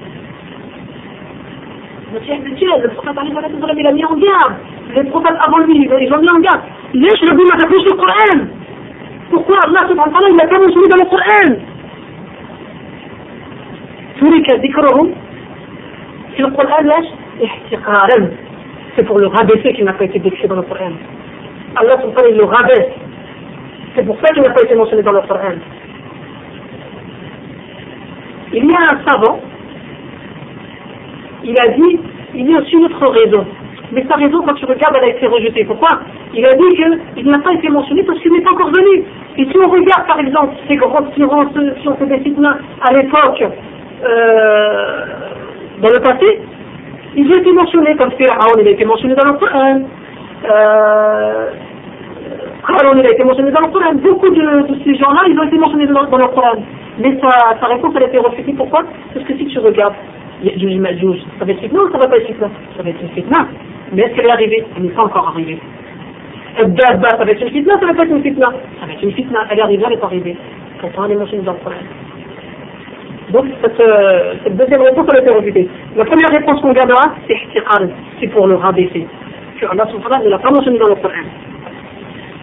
[2.13, 2.19] Le
[2.95, 4.53] prophète il a mis en garde.
[4.95, 6.61] Les prophètes avant lui, ils ont mis en garde.
[6.93, 8.39] ليش le ما تقولش le Coran
[9.29, 11.49] Pourquoi Allah subhanahu wa ta'ala il n'a pas mentionné dans le Coran
[14.21, 15.13] ترك ذكرهم
[16.35, 17.07] في القرآن ليش؟
[17.43, 18.29] احتقارا
[18.95, 20.93] C'est pour le rabaisser qu'il n'a pas été décrit dans le Coran.
[21.75, 22.93] Allah subhanahu wa ta'ala il le rabaisse.
[23.95, 25.57] C'est pour ça qu'il n'a pas été mentionné dans le Coran.
[28.52, 29.40] Il y a un savant,
[31.44, 32.00] il a dit,
[32.34, 33.46] il y a aussi une autre raison.
[33.92, 35.64] Mais sa raison, quand tu regardes, elle a été rejetée.
[35.64, 36.00] Pourquoi?
[36.34, 36.68] Il a dit
[37.14, 39.04] qu'il n'a pas été mentionné parce qu'il n'est pas encore venu.
[39.36, 41.46] Et si on regarde, par exemple, ces grands tyrans,
[41.80, 42.56] si on fait des fitnas
[42.88, 43.44] à l'époque,
[44.04, 45.04] euh,
[45.82, 46.40] dans le passé,
[47.16, 49.82] ils ont été mentionnés, comme Pharaon, il a été mentionné dans le Coran.
[50.50, 51.50] Euh,
[52.94, 53.94] il a été mentionné dans le Coran.
[53.94, 56.62] Beaucoup de, ces gens-là, ils ont été mentionnés dans, dans le Coran.
[56.99, 58.53] Mais sa, sa réponse, elle a été refusée.
[58.53, 58.83] Pourquoi
[59.13, 59.93] Parce que si tu regardes,
[60.43, 63.01] Yajouj Majouj, ça va être fitna ou ça va pas être fitna Ça va être
[63.01, 63.47] une fitna.
[63.93, 65.59] Mais est-ce qu'elle est arrivée Elle n'est pas encore arrivée.
[66.57, 69.03] Dabba, ça va être une fitna, ça va pas être une fitna Ça va être
[69.03, 69.39] une fitna.
[69.49, 70.37] Elle est arrivée, elle n'est pas arrivée.
[70.79, 71.75] Pourtant, elle est mentionnée dans le Coran.
[73.29, 75.69] Donc, cette, euh, cette, deuxième réponse, elle a été refusée.
[75.95, 77.81] La première réponse qu'on gardera, c'est ihtiqar,
[78.19, 79.05] c'est pour le rabaisser.
[79.59, 81.27] Que Allah subhanahu wa ta'ala ne l'a pas mentionné dans le Coran.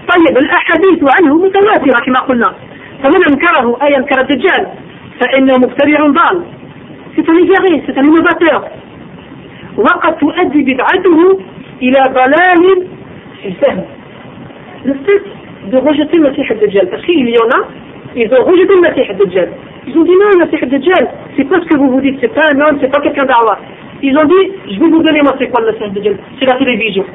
[0.04, 2.54] طيب الأحاديث عنه متواترة كما قلنا
[3.03, 4.67] فمن أنكره أي أنكر الدجال
[5.19, 6.43] فإنه مبتدع ضال
[7.15, 7.97] c'est un égaré, c'est
[9.77, 11.39] وقد تؤدي بدعته
[11.81, 12.87] إلى ضلال
[13.45, 13.83] الفهم
[14.85, 15.23] le fait
[15.71, 17.49] de rejeter le Messie al-Dajjal parce qu'il y en
[18.15, 19.49] ils ont rejeté le Messie al-Dajjal
[19.87, 22.33] ils ont dit non le Messie al-Dajjal c'est pas ce que vous vous dites c'est
[22.33, 23.57] pas un homme c'est pas quelqu'un d'Allah
[24.01, 26.55] ils ont dit je vais vous donner moi c'est quoi le Messie al-Dajjal c'est la
[26.55, 27.05] télévision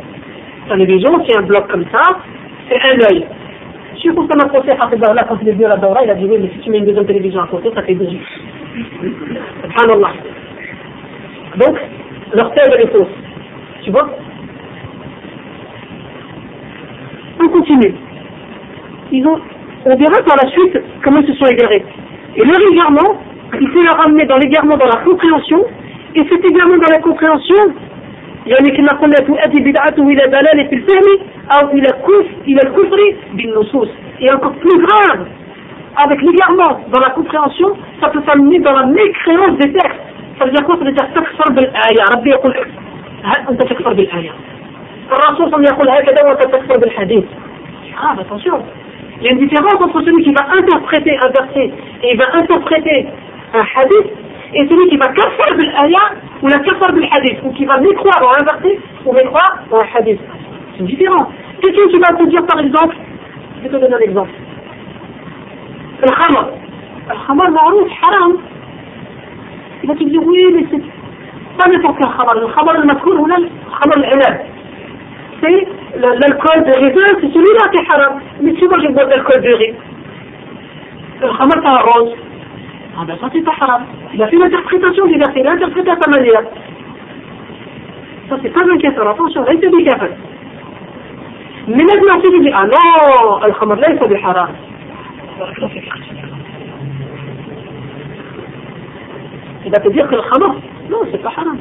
[0.68, 2.04] la télévision c'est un bloc comme ça
[2.68, 3.26] c'est un œil
[3.96, 6.50] Cheikh Oussama Kosé, là, quand il est venu à la il a dit oui, mais
[6.50, 8.20] si tu mets une deuxième télévision à côté, ça fait deux yeux.
[9.62, 10.12] Subhanallah.
[11.56, 11.76] Donc,
[12.34, 13.08] leur thèse, elle est fausse.
[13.82, 14.08] Tu vois?
[17.40, 17.94] On continue.
[19.12, 19.38] Ils ont,
[19.84, 21.84] on verra par la suite comment ils se sont égarés.
[22.36, 23.20] Et le l'égarement,
[23.60, 25.64] il faut le ramener dans l'égarement dans la compréhension,
[26.14, 27.74] et cet égarement dans la compréhension,
[28.46, 31.18] يعني كما قلنا تؤدي بدعته إلى ضلالة في الفهم
[31.52, 33.88] أو إلى كفر إلى الكفر بالنصوص.
[34.20, 35.26] Et encore plus grave,
[35.96, 40.00] avec l'égarement dans la compréhension, ça peut s'amener dans la mécréance des textes.
[40.38, 42.04] Ça veut dire quoi Ça veut dire تكفر بالآية.
[42.16, 42.54] ربي يقول
[43.50, 44.30] أنت تكفر بالآية.
[45.12, 47.24] الرسول صلى الله عليه وسلم يقول هكذا وأنت تكفر بالحديث.
[47.96, 48.58] Ah, attention.
[49.20, 51.70] Il y a une différence entre celui qui va interpréter un verset
[52.02, 53.06] et il va interpréter
[53.54, 54.08] un hadith
[54.54, 57.78] et celui qui va kafar bil ayah ou la kafar bil hadith ou qui va
[57.80, 60.20] mécroire en un verset ou mécroire en un hadith.
[60.76, 61.28] C'est différent.
[61.60, 62.96] Quelqu'un qui va te dire par exemple,
[63.56, 64.30] je vais te donner un exemple.
[66.02, 66.48] Le khamar.
[67.08, 68.36] Le khamar marouf, haram.
[69.82, 70.82] Il va te dire oui, mais c'est
[71.58, 72.34] pas n'importe quel khamar.
[72.36, 74.40] Le khamar al-makour ou le khamar al-ilad.
[75.42, 75.66] C'est
[75.98, 78.20] l'alcool de raisin, c'est celui-là qui est haram.
[78.40, 79.74] Mais si moi je bois de l'alcool de riz,
[81.22, 82.14] le khamar c'est un rose.
[82.98, 86.48] هذا تحرم إذا في interprétation إذا في l'interprétation manuelle
[88.28, 89.12] ça c'est pas un كافر
[89.50, 90.10] ليس بكافر
[91.68, 92.54] من أجل تجي لي
[93.44, 94.48] الخمر ليس بحرام.
[99.66, 100.54] إذا تضيق الخمر
[100.90, 101.58] لا c'est حرام.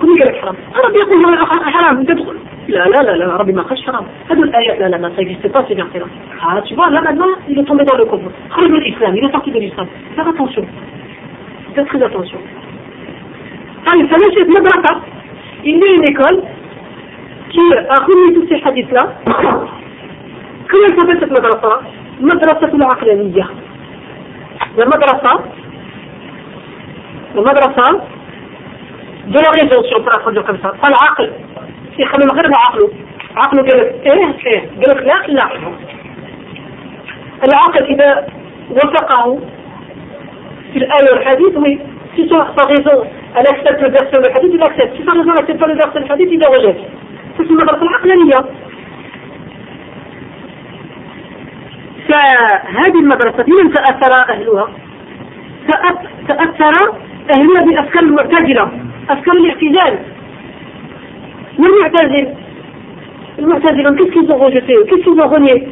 [0.00, 0.56] كل قال حرام.
[0.84, 1.64] ربي يقول حرام.
[1.64, 1.98] حرام.
[1.98, 2.36] انت تقول.
[2.68, 4.04] لا لا لا لا ربي ما قالش حرام.
[4.30, 5.74] هذو الآيات لا لا ما سيجي سي با سي
[6.40, 9.50] ها تشوف لا لا ما إلى تومي دون لو كوفر خرج من الاسلام إلى سورتي
[9.50, 9.86] دون الاسلام
[10.16, 10.68] فا اتونسيون
[11.74, 12.42] دير تري اتونسيون
[13.86, 15.00] هاي سلاشيت مدرسه
[15.66, 16.42] اني اون ايكول
[17.52, 17.64] كي
[17.96, 19.04] اخوني تو سي حديث لا
[20.70, 21.80] كل سبت مدرسه
[22.20, 23.46] مدرسه العقلانيه
[24.78, 25.40] المدرسة
[27.34, 28.00] المدرسة
[29.26, 31.32] دون غير ذوق شعور براس رجل كبسة قال عقل.
[31.98, 32.90] يخلي من غير عقله.
[33.36, 35.72] عقله قال إيه؟ إيه؟ قال لا لا.
[37.44, 38.26] العقل إذا
[38.70, 39.38] وفقه
[40.72, 41.78] في الآية والحديث وي
[42.16, 43.04] في سوء فغيزو
[43.36, 46.76] على حساب الدرس والحديث؟ لا حساب في فغيزو على حساب الدرس والحديث إذا وجد.
[47.38, 48.40] تسمى درس العقلانية.
[52.08, 54.68] فهذه المدرسة لمن تأثر أهلها؟
[56.28, 56.94] تأثر
[57.34, 58.89] أهلها بأفكار المعتزلة.
[59.12, 59.98] افكار الاعتزال.
[61.58, 62.34] والمعتزل
[63.38, 65.68] المعتزل أن كسكي زوجتي كسكي زوجني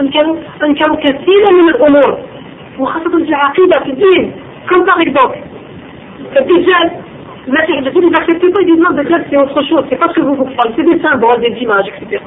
[0.00, 2.18] أن كانوا أن كانوا كثيرا من الأمور
[2.78, 4.32] وخاصة في العقيدة في الدين.
[4.70, 5.34] كم باغي بوك
[6.36, 6.90] الدجال
[7.48, 10.74] ما تحدثوا لي باكسبتي با يدير نون دجال سي اوتخ شوز سي باسكو فو فوكفال
[10.76, 12.22] سي دي سامبول دي ديماج اكسيتيرا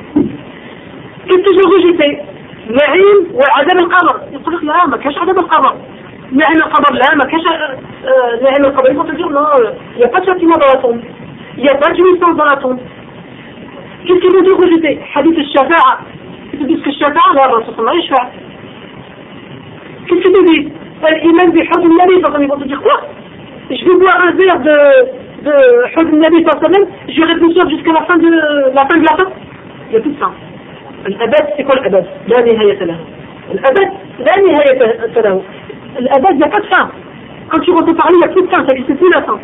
[3.79, 5.75] القبر يقول لك لا ما كاش عدم القبر
[6.32, 7.44] نعيم القمر لا ما كانش
[8.42, 9.46] نعيم القمر ils vont te dire non
[9.94, 11.00] il n'y a pas de châtiment dans la tombe
[11.56, 12.78] il n'y a pas de jouissance dans la tombe
[14.06, 15.98] qu'est-ce qu'ils vont dire rejeter hadith al-shafa'a
[16.52, 18.28] ils disent que الشفاعة لا الرسول صلى الله عليه وسلم
[20.06, 20.72] Qu'est-ce que tu dis
[21.22, 23.00] L'imam du Hud Nabi, ils vont te dire quoi
[23.70, 24.76] Je vais boire un verre de,
[25.46, 25.54] de
[25.96, 28.30] Hud Nabi par semaine, je vais réfléchir jusqu'à la fin de
[28.74, 29.30] la fin de la fin.
[29.88, 30.30] Il y a tout ça.
[31.06, 32.98] L'abad, c'est quoi l'abad La nihayat lahu.
[33.54, 33.88] L'abad,
[34.26, 35.40] la nihayat lahu.
[36.00, 36.90] L'abad, il n'y a pas de fin.
[37.50, 39.38] Quand tu rentres parler, il n'y a plus de fin, ça c'est plus la fin.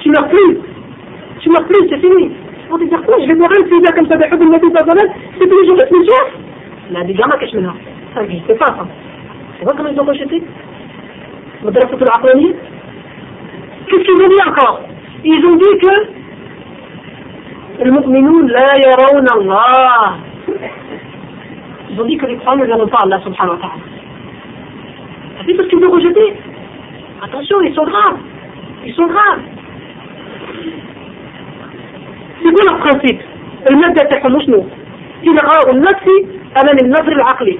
[0.00, 0.58] Tu meurs plus.
[1.40, 2.30] Tu meurs plus, c'est fini.
[2.66, 4.70] Ils vont te dire quoi Je vais boire un verre comme ça de Hud Nabi
[4.70, 6.26] par semaine, c'est tous les jours, c'est soir.
[6.90, 7.74] لا دي جامعة كاش منها
[8.16, 8.86] هذه اتفاقا
[9.60, 10.42] تفاقا من يزوجوا شتي
[11.62, 12.54] مدرسة العقلانية
[13.86, 14.80] Qu'est-ce qu'ils ont dit encore
[15.24, 15.94] Ils ont dit que
[17.82, 20.16] المؤمنون لا يرون الله
[21.90, 23.93] Ils ont dit que les croyants ne verront pas Allah subhanahu wa ta'ala.
[25.44, 26.34] T'as vu ce qu'ils ont rejeté
[27.22, 28.18] Attention, ils sont graves.
[28.86, 29.40] Ils sont graves.
[32.42, 33.20] C'est quoi leur principe
[33.70, 34.64] المادة تحمل شنو؟
[35.24, 36.06] إلغاء النفس
[36.62, 37.58] أمام النظر العقلي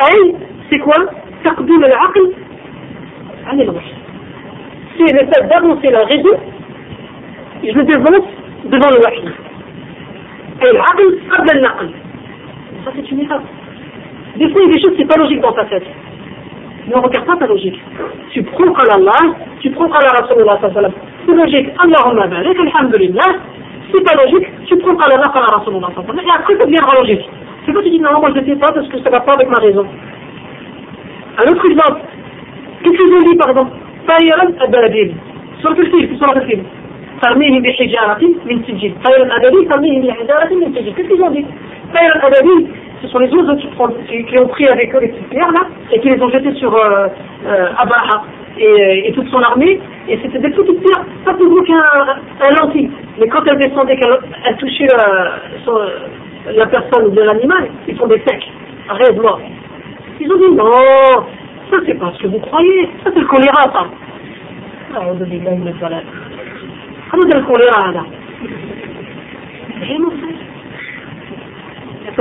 [0.00, 0.34] أي
[0.70, 1.00] c'est quoi
[1.44, 2.32] تقديم العقل
[3.46, 3.92] عن الوحي
[4.98, 6.36] c'est le fait d'avancer la raison
[7.64, 8.28] je le dévance
[8.64, 9.22] devant le wahi
[10.62, 11.90] et العقل قبل النقل
[12.84, 13.42] ça c'est une erreur
[14.36, 15.86] des fois il y a des choses c'est pas logique dans ta tête
[16.88, 17.80] ne regarde pas ta logique
[18.30, 23.30] tu prends à Allah tu prends à la Rasulullah c'est logique Allahumma barik alhamdulillah
[23.92, 27.24] c'est pas logique tu prends à Allah à la Rasulullah et après ça deviendra logique
[27.64, 29.20] c'est pas tu dis non, moi je ne sais pas parce que ça ne va
[29.20, 29.86] pas avec ma raison.
[31.38, 32.00] Un autre exemple,
[32.82, 33.72] qu'est-ce qu'ils ont dit par exemple
[34.08, 35.14] طيرا أبابيل
[35.62, 36.62] سورة الفيل في سورة الفيل
[37.22, 41.46] ترميهم بحجارة من سجيل طيرا أبابيل ترميهم بحجارة من سجيل qu'est-ce qu'ils ont dit
[41.94, 42.66] طيرا أبابيل
[43.01, 43.55] ce sont les autres
[44.07, 46.73] qui, ont pris avec eux les petites pierres là, et qui les ont jetées sur
[46.75, 47.07] euh,
[47.45, 48.23] euh Abaha
[48.59, 49.79] et, toute son armée.
[50.07, 52.89] Et c'était des petites pierres, pas plus gros qu'un lentille.
[53.19, 55.29] Mais quand elles descendaient, qu'elles touchaient euh,
[55.67, 55.89] euh,
[56.55, 58.47] la personne ou bien l'animal, ils font des secs.
[58.89, 59.41] Rêve mort.
[60.19, 61.25] Ils ont dit non,
[61.69, 63.85] ça c'est pas ce que vous croyez, ça c'est le choléra ça.
[64.95, 65.45] Ah, on donne des de.
[67.11, 68.03] Ah, le choléra là.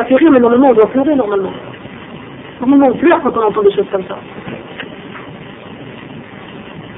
[0.05, 1.53] Fait rire, mais normalement on doit pleurer normalement.
[2.61, 4.19] Normalement on pleure quand on entend des choses comme ça.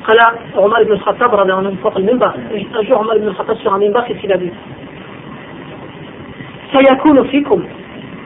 [0.08, 0.18] قال
[0.56, 2.32] عمر بن الخطاب رضي الله عنه فوق المنبر
[2.74, 4.52] un jour عمر بن الخطاب sur un minbar qu'est-ce qu'il a dit
[6.72, 7.64] سيكون فيكم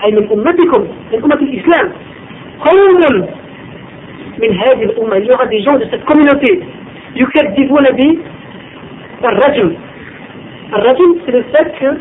[0.04, 1.92] أي من أمتكم من أمة الإسلام
[2.60, 3.26] قوم
[4.38, 6.64] من هذه الأمة il y aura des gens de cette communauté
[7.16, 7.84] يكذبون
[9.22, 9.76] بالرجل
[10.74, 11.98] الرجل c'est le fait que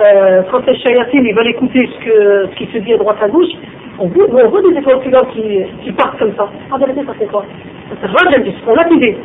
[0.00, 3.18] euh, quand les chayatines ils veulent écouter ce, que, ce qui se dit à droite
[3.22, 3.52] à gauche
[3.98, 5.00] on voit, on voit des écoles
[5.32, 5.42] qui,
[5.84, 7.44] qui partent comme ça en vérité ça c'est quoi
[7.90, 9.16] c'est الرجل on l'a idée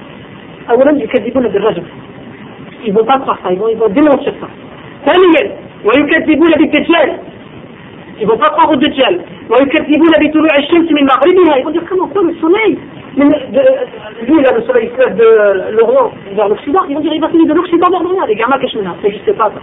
[0.69, 1.84] أولا يكذبون بالرجل
[2.84, 4.47] ils vont pas croire ça ils vont, ils vont dénoncer ça
[5.05, 5.55] ثانيا
[5.86, 7.19] ويكذبون بالدجال
[8.21, 9.19] ils vont pas croire au Dajjal
[9.49, 12.77] ويكذبون بطلوع الشمس من مغربها ils vont dire comment ça le soleil
[14.27, 17.29] lui là le soleil se lève de l'Orient vers l'Occident ils vont dire il va
[17.29, 19.61] finir de l'Occident vers l'Orient les gamins que je ça n'existe pas ça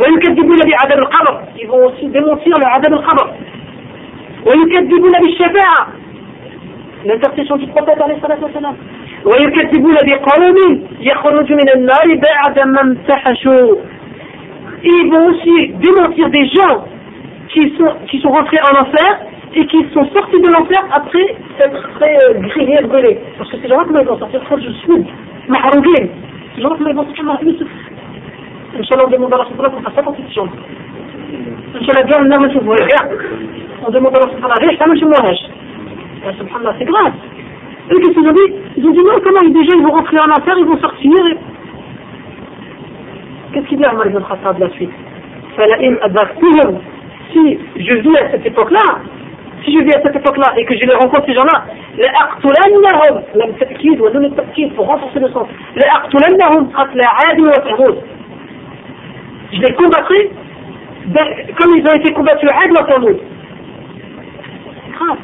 [0.00, 3.30] ويكذبون بعذاب القبر ils vont aussi démentir le عذاب القبر
[4.46, 5.88] ويكذبون بالشفاعة
[7.04, 8.76] l'intercession du prophète عليه الصلاة والسلام
[9.24, 13.76] ويكذبون بقوم يخرج من النار بعد ما امتحشوا
[14.82, 16.84] ils vont aussi démentir des gens
[17.48, 19.20] qui sont, qui sont rentrés en enfer
[19.54, 23.18] et qui sont sortis de l'enfer après s'être fait euh, griller, brûler.
[23.38, 25.06] Parce que ces gens-là, comment ils vont sortir Quand je suis
[25.48, 26.08] mahrouguin.
[26.54, 27.54] Ces gens-là, comment ils vont sortir mahrouguin
[28.79, 30.47] Inch'Allah, on demande à la pour sa constitution.
[31.79, 32.61] Inch'Allah, bien, on a monsieur.
[33.85, 35.39] On demande à la regarde, ça, monsieur Mohash.
[36.37, 37.13] Subhanallah, c'est grave.
[37.91, 38.53] Eux, qu'est-ce qu'ils ont dit?
[38.77, 41.11] Ils ont dit non, comment des gens ils vont rentrer en enfer, ils vont sortir.
[43.51, 44.91] Qu'est-ce qu'il dit Omar ibn Khattab la suite?
[47.33, 48.99] Si je vis à cette époque-là,
[49.65, 51.65] si je vis à cette époque-là et que je les rencontre ces gens-là,
[54.75, 55.47] pour renforcer le sens,
[59.53, 60.29] je les combattrai
[61.57, 62.71] comme ils ont été combattus à Ad
[64.93, 65.17] grave.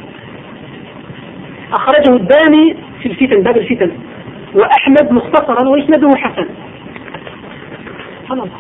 [1.73, 3.91] أخرجه الداني في الفتن باب الفتن
[4.55, 6.47] وأحمد مختصرا وإسناده حسن
[8.21, 8.59] سبحان الله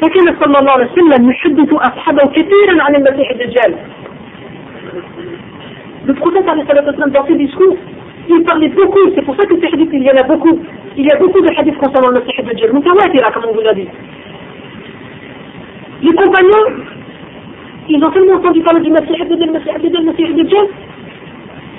[0.00, 3.74] فكان صلى الله عليه وسلم يحدث أصحابه كثيرا عن المسيح الدجال
[6.06, 7.76] Le prophète dans ses discours,
[8.30, 10.58] il parlait beaucoup, c'est pour ça que ces hadiths, il y en a beaucoup.
[10.97, 12.73] Il y a beaucoup de hadiths concernant le Messie Dajjal.
[12.73, 13.87] Mutawatira, comme on vous a dit.
[16.01, 16.83] Les compagnons,
[17.89, 20.67] ils ont tellement entendu parler du Messie Dajjal, le Messie Dajjal, le Messie Dajjal,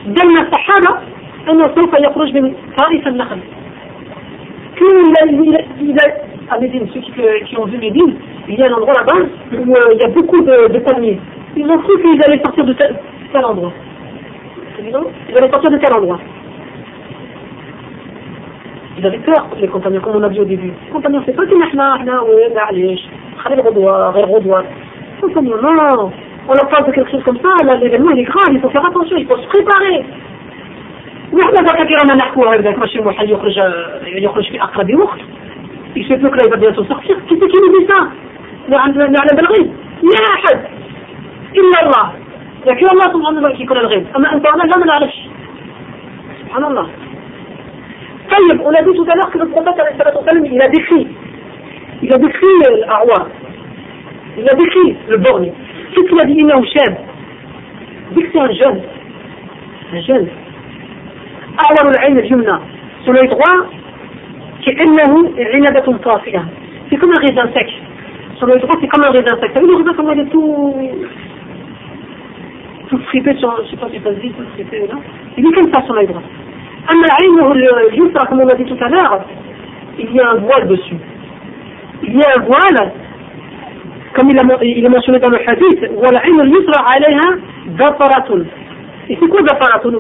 [0.07, 1.01] دل الصحابة
[1.51, 3.39] أنه سوف يخرج من طائف النخل.
[4.77, 7.13] qu'il a, à Médine, ceux qui,
[7.47, 8.15] qui, ont vu Médine,
[8.49, 9.21] il y a un endroit là-bas
[9.53, 11.19] où euh, il y a beaucoup de, de, palmiers.
[11.57, 12.97] Ils ont cru qu'ils allaient sortir de tel,
[13.33, 13.73] tel endroit.
[14.81, 16.19] Ils allaient sortir de tel endroit.
[20.02, 20.74] Comme on a vu au début.
[20.86, 21.62] Les compagnons, c'est pas que nous,
[22.28, 23.02] oui, معليش,
[23.38, 24.64] خلي الغدوة, غير غدوة.
[25.22, 26.12] Compagnons, non,
[26.48, 28.86] on leur parle de quelque chose comme ça, l'événement il est grave, il faut faire
[28.86, 30.06] attention, il faut se préparer.
[31.34, 33.58] وإحنا ذاك كثيرا نحكوا هكذاك ماشي واحد يخرج
[34.06, 35.20] يخرج في أقرب وقت.
[35.96, 38.08] يشوف لك لا يبدا تصحصح كيف كاين نساء
[38.70, 39.74] نعلم بالغيب
[40.04, 40.60] لا أحد.
[41.56, 42.14] إلا الله.
[42.66, 44.06] لكن الله سبحانه وتعالى كيكون الغيب.
[44.16, 45.20] أما أنت وأنا لا ما نعرفش
[46.42, 46.88] سبحان الله.
[48.65, 49.75] on a dit tout à l'heure que le prophète
[50.45, 51.07] il a décrit
[52.03, 52.47] il a décrit
[52.87, 53.29] l'Arwa
[54.37, 55.53] il a décrit le borgne
[55.95, 56.97] qu'est-ce qu'il a dit إنه شاب
[58.13, 58.81] dit que c'est un jeune
[59.93, 60.29] un jeune
[61.61, 62.59] أعور العين اليمنى
[63.05, 63.67] sur l'œil droit
[64.67, 66.45] كأنه عنبة طافئة
[66.91, 67.69] c'est comme un raisin sec
[68.37, 70.21] sur l'œil droit c'est comme un raisin sec ça veut dire le raisin comment il
[70.21, 70.75] est tout
[72.89, 74.97] tout fripé sur je sais pas si ça se dit tout fripé là
[75.39, 76.23] il est comme ça sur l'œil droit
[77.94, 79.22] Juste comme on a dit tout à l'heure,
[79.98, 80.96] il y a un voile dessus.
[82.04, 82.92] Il y a un voile,
[84.16, 85.84] comme il, a, est mentionné dans le hadith,
[89.10, 89.92] Et c'est quoi dafaratun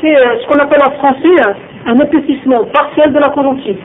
[0.00, 1.52] C'est euh, ce qu'on appelle en français euh,
[1.86, 3.76] un épaississement partiel de la conjonctive.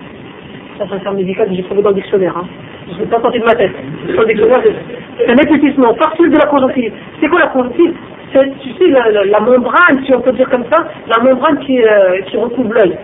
[0.77, 2.35] Ça, c'est un terme médical que j'ai trouvé dans le dictionnaire.
[2.37, 2.47] Hein.
[2.87, 3.71] Je ne l'ai pas sorti de ma tête.
[4.07, 6.93] C'est un épaississement partiel de la conjonctive.
[7.19, 7.93] C'est quoi la conjonctive
[8.32, 11.80] tu sais, la, la, la, membrane, si on peut dire comme ça, la membrane qui,
[11.80, 12.98] euh, qui recouvre l'œil.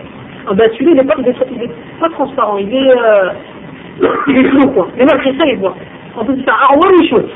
[0.47, 3.29] Ah ben celui-là, il n'est pas, il est, il est pas transparent, il est, euh,
[4.27, 4.87] il est flou, quoi.
[4.97, 5.75] Mais malgré ça, il voit.
[6.17, 7.29] On peut dire ça, ah ouais, une chose.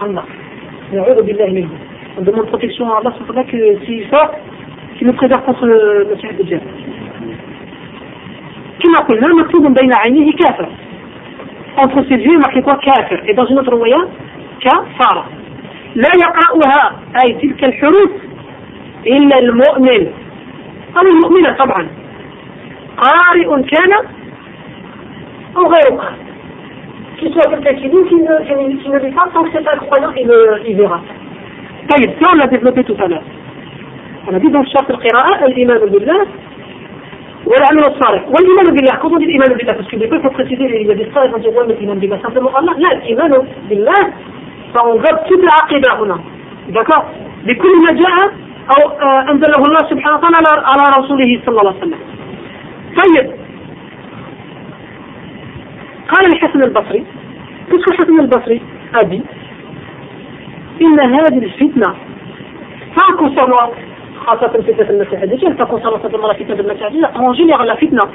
[0.00, 0.24] Allah.
[2.18, 4.32] On demande protection à Allah pour que s'il sort,
[4.98, 6.60] qu'il nous préserve contre le, le de Dieu.
[8.80, 10.68] كما قلنا مكتوب بين عينيه كافر
[11.76, 14.08] entre ses yeux marqué quoi كافر et dans une autre moyen
[14.60, 15.26] كفار
[15.95, 18.11] لا يقرأها أي تلك الحروف
[19.07, 20.07] إلا المؤمن
[20.97, 21.87] أو المؤمنة طبعا
[22.97, 23.93] قارئ كان
[25.57, 26.25] أو غير قارئ
[27.17, 29.77] qu'il soit quelqu'un qui lit, qui ne, qui ne lit pas, tant que c'est un
[29.77, 30.29] croyant, il,
[30.67, 31.01] il verra.
[31.89, 33.23] طيب ça on l'a développé tout à l'heure.
[34.27, 36.25] On a dit dans شرط القراءة الإيمان بالله
[37.45, 40.31] والعمل الصالح والإيمان بالله quand on dit الإيمان بالله parce que des fois il faut
[40.31, 43.47] préciser il y a des vont dire ouais mais الإيمان بالله simplement Allah لا الإيمان
[43.69, 44.13] بالله
[44.75, 46.19] ça englobe toute la عقيدة هنا؟
[46.69, 47.03] d'accord
[47.45, 48.33] بكل ما جاء
[48.65, 48.91] أو
[49.31, 51.99] أنزله الله سبحانه وتعالى على رسوله صلى الله عليه وسلم.
[52.95, 53.31] طيب.
[56.11, 57.05] قال الحسن البصري
[57.71, 58.61] كيف الحسن البصري
[58.95, 59.21] أبي
[60.81, 61.95] إن هذه الفتنة
[62.97, 63.71] ما concernant
[64.25, 67.35] خاصة فتنة المسيح الدجال pas concernant simplement la فتنة المسيح الدجال.
[67.35, 68.05] général la فتنة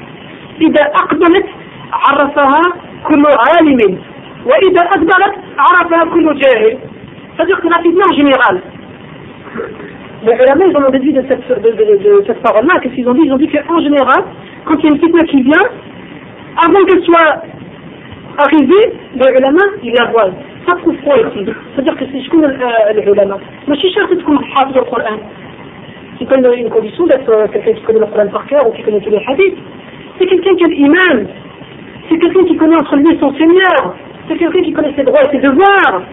[0.61, 1.45] إذا أقبلت
[1.93, 2.61] عرفها
[3.07, 3.97] كل عالم.
[4.46, 6.78] وإذا أدبرت عرفها كل جاهل
[7.36, 8.62] c'est-à-dire que la fitna en général
[10.24, 13.14] les ulama ils ont déduit de cette, de, de, de cette parole-là qu'est-ce qu'ils ont
[13.14, 14.22] dit ils ont dit qu'en général
[14.64, 15.66] quand il y a une fitna qui vient
[16.64, 17.42] avant qu'elle soit
[18.38, 20.30] arrivé les ulama, ils la voient.
[20.66, 25.18] Ça prouve quoi ici C'est-à-dire que c'est شكون العلماء ماشي شرط تكون حافظ القرآن
[26.18, 29.00] qui connaît une condition d'être quelqu'un qui connaît le Coran par cœur ou qui connaît
[29.00, 29.58] tous les hadiths.
[30.18, 31.26] C'est quelqu'un qui a l'imam.
[32.08, 33.94] C'est quelqu'un qui connaît entre lui et son Seigneur.
[34.31, 36.03] c'est quelqu'un qui connaît ses droits et ses devoirs.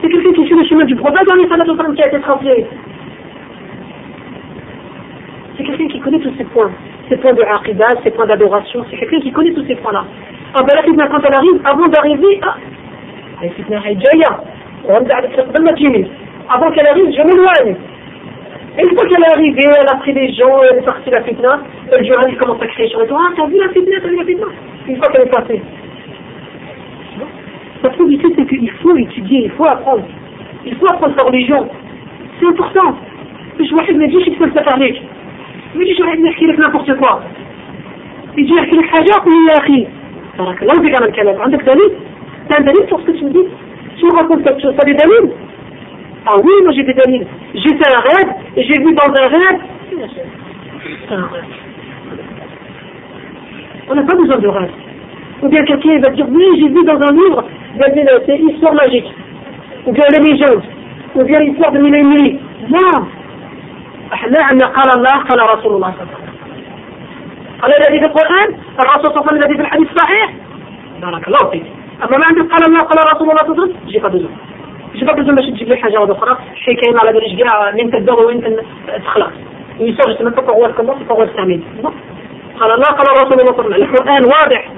[0.00, 1.44] C'est quelqu'un qui suit le chemin du prophète les
[1.94, 2.64] qui a été transmis.
[5.56, 6.70] C'est quelqu'un qui connaît tous ces points.
[7.08, 8.84] Ces points de aqidah, ces points d'adoration.
[8.88, 10.04] C'est quelqu'un qui connaît tous ces points-là.
[10.54, 12.54] Ah ben la fitna quand elle arrive, avant d'arriver, ah,
[13.42, 13.82] la fitna.
[16.50, 17.76] Avant qu'elle arrive, je m'éloigne.
[18.78, 21.22] Et une fois qu'elle est arrivée, elle a pris des gens, elle est partie la
[21.22, 21.58] fitna,
[21.90, 24.16] le juriste commence à crier sur les toits, ah t'as vu la fitna, t'as vu
[24.16, 24.46] la fitna?
[24.86, 25.60] Une fois qu'elle est passée
[27.83, 30.03] Ça trouve ici, c'est qu'il faut étudier, il faut apprendre.
[30.65, 31.67] Il faut apprendre sa religion.
[32.39, 32.95] C'est important.
[33.59, 35.01] مش واحد ما يجيش يتفلسف عليك
[35.75, 37.13] ما يجيش واحد يحكي لك n'importe quoi
[38.37, 39.87] يجي يحكي لك حاجه قول يا اخي
[40.37, 41.91] بارك الله فيك على الكلام عندك دليل
[42.49, 43.47] t'as un دليل sur ce que tu me dis
[43.97, 45.31] tu me racontes quelque chose t'as des dalils
[46.25, 49.27] ah oui moi j'ai des dalils j'ai fait un rêve et j'ai vu dans un
[49.35, 49.59] rêve
[53.89, 54.71] on n'a pas besoin de rêve
[55.43, 57.43] ou bien quelqu'un va dire oui j'ai vu dans un livre
[57.78, 59.10] c'est histoire magique.
[59.86, 60.62] Ou bien les légendes.
[61.14, 62.40] Ou bien l'histoire de mille et nuits.
[62.68, 63.06] Non.
[64.12, 66.34] إحنا عندنا قال الله قال رسول الله صلى الله عليه وسلم
[67.62, 68.48] قال الذي في القرآن
[68.80, 70.34] الرسول صلى الله عليه وسلم الذي في الحديث صحيح
[71.02, 71.66] بارك الله فيك
[72.02, 74.36] أما ما عندك قال الله قال رسول الله صلى الله عليه وسلم جي بدون
[74.94, 78.56] جي بدون باش تجيب لي حاجة أخرى حكاية على باليش كاع من تدور وين
[79.04, 79.32] تخلص
[79.80, 81.62] ويصير جسم انت هو الكلام هو التعميد
[82.60, 84.70] قال الله قال رسول الله صلى الله عليه وسلم القرآن واضح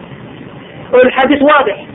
[0.93, 1.87] والحديث واضح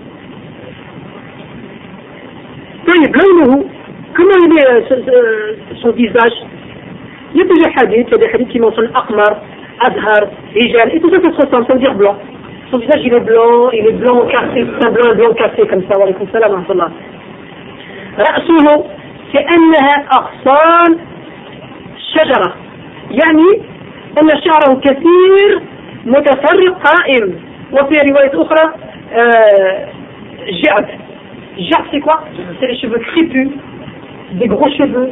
[2.91, 3.65] طيب لونه
[4.17, 4.85] كما يلي
[5.81, 6.33] سون ديزاج
[7.77, 9.37] حديد يبدو حديد كيما سون اقمر
[9.81, 12.17] ازهر رجال اي توزا تسون سون بلون
[12.71, 16.91] سون يلي بلون يلي بلون كاسي بلون بلون كاسي كما سوا عليكم السلام ورحمة
[18.19, 18.85] رأسه
[19.33, 20.97] كأنها أغصان
[22.13, 22.55] شجرة
[23.11, 23.61] يعني
[24.21, 25.61] أن شعره كثير
[26.05, 27.39] متفرق قائم
[27.71, 28.73] وفي رواية أخرى
[29.13, 29.87] آه
[30.63, 30.87] جعد
[31.58, 32.24] جعد c'est quoi
[32.60, 33.48] C'est les cheveux crépus,
[34.32, 35.10] des gros cheveux,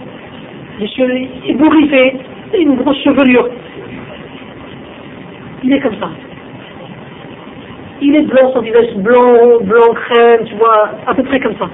[0.78, 2.16] des cheveux ébouriffés,
[2.58, 3.48] une grosse chevelure.
[5.62, 6.10] Il est comme ça.
[8.02, 11.68] Il est blanc, son visage blanc, blanc crème, tu vois, à peu près comme ça.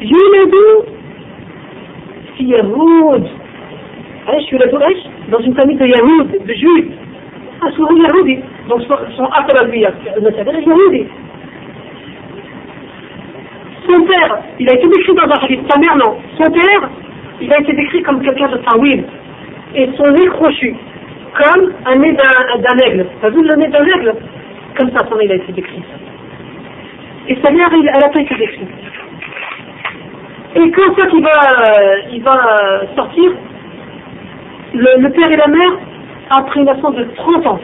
[0.00, 0.54] يولد
[2.36, 3.28] في يهود
[4.28, 4.98] ايش يولد ايش؟
[5.30, 6.92] dans une famille de Yahoud, de Juifs.
[7.60, 8.38] Ah, souvent Yahoudi.
[8.68, 8.82] Donc
[9.16, 9.84] son acte à lui,
[10.16, 11.06] المسألة Yahoudi.
[13.91, 16.15] Son père, il a été décrit dans un hadith, sa mère non.
[16.37, 16.89] Son père,
[17.41, 19.03] il a été décrit comme quelqu'un de tawil.
[19.75, 20.75] Et son nez crochu,
[21.35, 23.05] comme un nez d'un aigle.
[23.21, 24.13] T'as vu le nez d'un aigle?
[24.77, 25.83] Comme ça, son nez il a été décrit.
[27.27, 28.69] Et sa mère, elle n'a pas été décrite.
[30.55, 31.29] Et quand ça il va,
[32.11, 33.31] il va sortir,
[34.73, 35.71] le, père et la mère,
[36.29, 37.59] après une absence de 30 ans,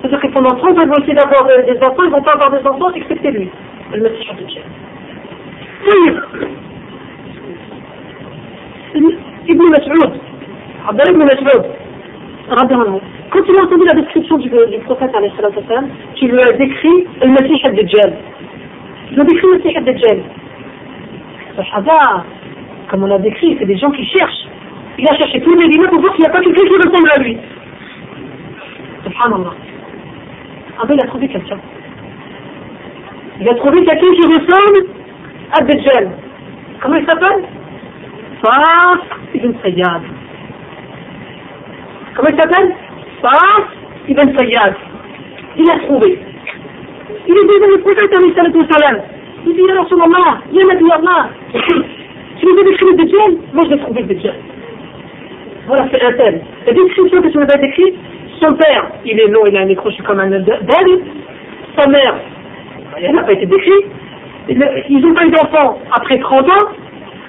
[0.00, 2.34] c'est-à-dire que pendant 30 ans, ils vont essayer d'avoir des enfants, ils ne vont pas
[2.34, 3.48] avoir des enfants, excepté lui,
[3.92, 4.26] le Messie
[9.48, 10.12] Ibn Mas'ud,
[10.88, 11.62] Abdallah ibn Mas'ud,
[13.30, 14.50] quand il a entendu la description du,
[14.84, 15.10] prophète
[16.16, 18.12] qui lui a décrit le Messie al-Dajjal,
[19.10, 20.22] il a décrit le Messie al-Dajjal.
[22.90, 24.46] Comme on l'a décrit, c'est des gens qui cherchent.
[24.98, 27.10] Il a cherché tous les livres pour voir s'il n'y a pas quelqu'un qui ressemble
[27.16, 27.38] à lui.
[29.04, 29.54] Subhanallah.
[30.78, 31.58] Ah ben il a trouvé quelqu'un.
[33.40, 35.01] Il a trouvé quelqu'un qui ressemble
[35.60, 36.10] Dajjal.
[36.80, 37.44] Comment il s'appelle
[38.42, 38.98] Fas
[39.34, 40.02] ibn Sayyad.
[42.16, 42.74] Comment il s'appelle
[43.20, 43.64] Fas
[44.08, 44.74] ibn Sayyad.
[45.58, 46.18] Il a trouvé.
[47.28, 49.02] Il est devenu le prophète alayhi salam.
[49.46, 51.30] Il dit, Ya Rasulallah, Ya Nabi Allah.
[52.40, 54.34] Tu nous as décrit le Dajjal Moi je l'ai trouvé le Dajjal.
[55.66, 56.42] Voilà, c'est un tel.
[56.66, 57.94] La description que tu nous as décrite,
[58.40, 60.44] son père, il est long, il a un écroché comme un d'elle.
[61.78, 62.16] Sa mère,
[63.00, 63.86] elle n'a pas été décrite.
[64.48, 66.68] Ils n'ont pas eu d'enfant après 30 ans.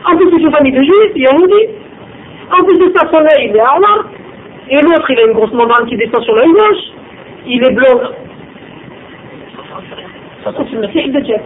[0.06, 1.70] En plus, c'est une famille de juifs, il y a dit.
[2.52, 3.88] En plus de ça, son œil, il est armé.
[4.70, 6.84] Et l'autre, il a une grosse membrane qui descend sur l'œil gauche.
[7.46, 8.02] Il est blond.
[10.44, 11.42] Façon, c'est une de jet.